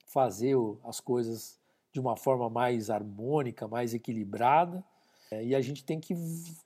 fazer 0.06 0.56
as 0.84 1.00
coisas 1.00 1.58
de 1.92 2.00
uma 2.00 2.16
forma 2.16 2.50
mais 2.50 2.90
harmônica, 2.90 3.68
mais 3.68 3.94
equilibrada. 3.94 4.84
É, 5.30 5.44
e 5.44 5.54
a 5.54 5.60
gente 5.60 5.84
tem 5.84 6.00
que, 6.00 6.14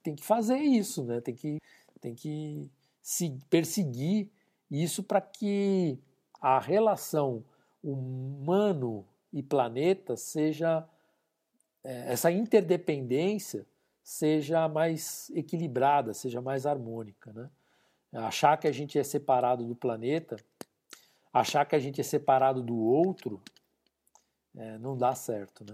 tem 0.03 0.15
que 0.15 0.25
fazer 0.25 0.59
isso, 0.59 1.05
né? 1.05 1.21
tem 1.21 1.35
que, 1.35 1.59
tem 2.01 2.15
que 2.15 2.71
se 3.01 3.31
perseguir 3.51 4.31
isso 4.71 5.03
para 5.03 5.21
que 5.21 5.99
a 6.41 6.59
relação 6.59 7.45
humano 7.83 9.05
e 9.33 9.43
planeta 9.43 10.17
seja 10.17 10.89
é, 11.85 12.13
essa 12.13 12.31
interdependência 12.31 13.67
seja 14.03 14.69
mais 14.69 15.31
equilibrada, 15.31 16.13
seja 16.13 16.41
mais 16.41 16.67
harmônica, 16.67 17.33
né? 17.33 17.49
Achar 18.13 18.59
que 18.59 18.67
a 18.67 18.73
gente 18.73 18.99
é 18.99 19.05
separado 19.05 19.65
do 19.65 19.75
planeta, 19.75 20.37
achar 21.33 21.65
que 21.65 21.75
a 21.75 21.79
gente 21.79 22.01
é 22.01 22.05
separado 22.05 22.63
do 22.63 22.77
outro, 22.77 23.41
é, 24.55 24.77
não 24.79 24.99
dá 24.99 25.15
certo, 25.15 25.65
né? 25.65 25.73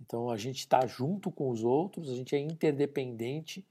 Então 0.00 0.28
a 0.28 0.36
gente 0.36 0.58
está 0.58 0.86
junto 0.86 1.30
com 1.30 1.48
os 1.48 1.62
outros, 1.62 2.10
a 2.10 2.14
gente 2.14 2.34
é 2.34 2.38
interdependente 2.38 3.64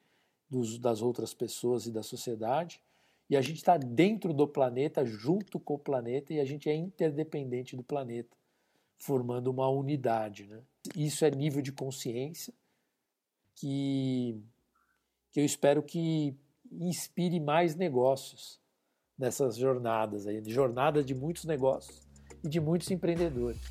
dos, 0.49 0.79
das 0.79 1.01
outras 1.01 1.33
pessoas 1.33 1.85
e 1.85 1.91
da 1.91 2.01
sociedade, 2.01 2.81
e 3.29 3.37
a 3.37 3.41
gente 3.41 3.57
está 3.57 3.77
dentro 3.77 4.33
do 4.33 4.47
planeta, 4.47 5.05
junto 5.05 5.59
com 5.59 5.75
o 5.75 5.79
planeta, 5.79 6.33
e 6.33 6.39
a 6.39 6.45
gente 6.45 6.69
é 6.69 6.75
interdependente 6.75 7.75
do 7.75 7.83
planeta, 7.83 8.35
formando 8.97 9.47
uma 9.49 9.69
unidade. 9.69 10.47
Né? 10.47 10.59
Isso 10.95 11.23
é 11.23 11.31
nível 11.31 11.61
de 11.61 11.71
consciência 11.71 12.53
que, 13.55 14.41
que 15.31 15.39
eu 15.39 15.45
espero 15.45 15.83
que 15.83 16.35
inspire 16.71 17.39
mais 17.39 17.75
negócios 17.75 18.59
nessas 19.17 19.55
jornadas 19.55 20.25
aí, 20.25 20.41
jornada 20.49 21.03
de 21.03 21.13
muitos 21.13 21.45
negócios 21.45 22.07
e 22.43 22.49
de 22.49 22.59
muitos 22.59 22.89
empreendedores. 22.89 23.61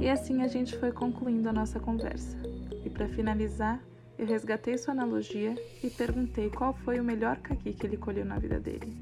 E 0.00 0.08
assim 0.08 0.42
a 0.42 0.48
gente 0.48 0.74
foi 0.78 0.90
concluindo 0.90 1.50
a 1.50 1.52
nossa 1.52 1.78
conversa. 1.78 2.38
E 2.82 2.88
para 2.88 3.08
finalizar, 3.08 3.82
eu 4.18 4.26
resgatei 4.26 4.76
sua 4.76 4.92
analogia 4.92 5.54
e 5.80 5.88
perguntei 5.88 6.50
qual 6.50 6.74
foi 6.74 6.98
o 6.98 7.04
melhor 7.04 7.36
caqui 7.36 7.72
que 7.72 7.86
ele 7.86 7.96
colheu 7.96 8.24
na 8.24 8.36
vida 8.36 8.58
dele. 8.58 8.92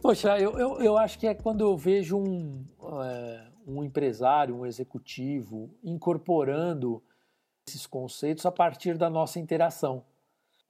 Poxa, 0.00 0.38
eu, 0.38 0.56
eu, 0.56 0.80
eu 0.80 0.96
acho 0.96 1.18
que 1.18 1.26
é 1.26 1.34
quando 1.34 1.62
eu 1.62 1.76
vejo 1.76 2.16
um, 2.16 2.64
é, 3.02 3.48
um 3.66 3.82
empresário, 3.82 4.54
um 4.54 4.64
executivo 4.64 5.68
incorporando 5.82 7.02
esses 7.66 7.88
conceitos 7.88 8.46
a 8.46 8.52
partir 8.52 8.96
da 8.96 9.10
nossa 9.10 9.40
interação. 9.40 10.04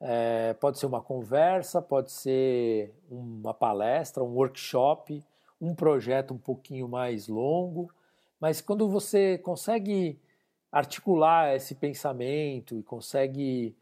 É, 0.00 0.54
pode 0.54 0.78
ser 0.78 0.86
uma 0.86 1.02
conversa, 1.02 1.82
pode 1.82 2.10
ser 2.12 2.94
uma 3.10 3.52
palestra, 3.52 4.24
um 4.24 4.32
workshop 4.34 5.22
um 5.60 5.74
projeto 5.74 6.34
um 6.34 6.38
pouquinho 6.38 6.88
mais 6.88 7.28
longo, 7.28 7.90
mas 8.40 8.60
quando 8.60 8.88
você 8.88 9.38
consegue 9.38 10.18
articular 10.70 11.54
esse 11.54 11.74
pensamento 11.74 12.78
e 12.78 12.82
consegue 12.82 13.74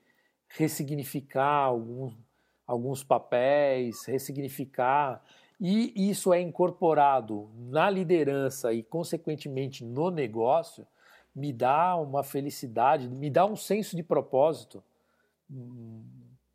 ressignificar 0.48 1.64
alguns, 1.64 2.14
alguns 2.66 3.02
papéis, 3.02 4.04
ressignificar, 4.04 5.22
e 5.60 6.08
isso 6.08 6.32
é 6.32 6.40
incorporado 6.40 7.50
na 7.56 7.88
liderança 7.88 8.72
e, 8.72 8.82
consequentemente, 8.82 9.84
no 9.84 10.10
negócio, 10.10 10.86
me 11.34 11.52
dá 11.52 11.96
uma 11.96 12.22
felicidade, 12.22 13.08
me 13.08 13.30
dá 13.30 13.44
um 13.44 13.56
senso 13.56 13.96
de 13.96 14.02
propósito, 14.02 14.82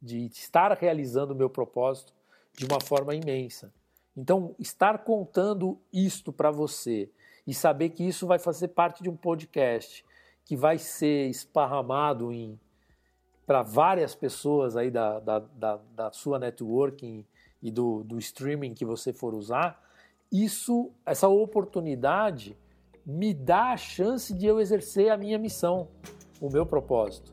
de 0.02 0.26
estar 0.28 0.72
realizando 0.74 1.34
o 1.34 1.36
meu 1.36 1.50
propósito 1.50 2.14
de 2.58 2.66
uma 2.66 2.80
forma 2.80 3.14
imensa. 3.14 3.74
Então, 4.20 4.54
estar 4.60 5.06
contando 5.06 5.80
isto 5.94 6.34
para 6.34 6.52
você 6.52 7.10
e 7.48 7.54
saber 7.54 7.92
que 7.92 8.06
isso 8.06 8.28
vai 8.28 8.38
fazer 8.38 8.68
parte 8.68 9.02
de 9.02 9.10
um 9.10 9.16
podcast 9.16 10.04
que 10.44 10.58
vai 10.58 10.78
ser 10.78 11.30
esparramado 11.30 12.30
em 12.34 12.60
para 13.48 13.64
várias 13.64 14.14
pessoas 14.14 14.76
aí 14.76 14.92
da, 14.92 15.22
da, 15.22 15.40
da, 15.40 15.80
da, 15.96 16.12
sua 16.12 16.38
networking 16.38 17.26
e 17.64 17.72
do, 17.72 18.04
do 18.04 18.20
streaming 18.20 18.74
que 18.74 18.84
você 18.84 19.14
for 19.14 19.34
usar, 19.34 19.82
isso, 20.30 20.92
essa 21.06 21.30
oportunidade 21.30 22.58
me 23.06 23.34
dá 23.34 23.72
a 23.72 23.78
chance 23.78 24.34
de 24.34 24.46
eu 24.46 24.60
exercer 24.60 25.12
a 25.12 25.18
minha 25.18 25.40
missão, 25.40 25.88
o 26.42 26.50
meu 26.50 26.66
propósito, 26.66 27.32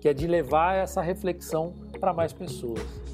que 0.00 0.08
é 0.08 0.12
de 0.12 0.26
levar 0.26 0.74
essa 0.74 1.00
reflexão 1.00 1.72
para 2.00 2.12
mais 2.12 2.32
pessoas. 2.32 3.13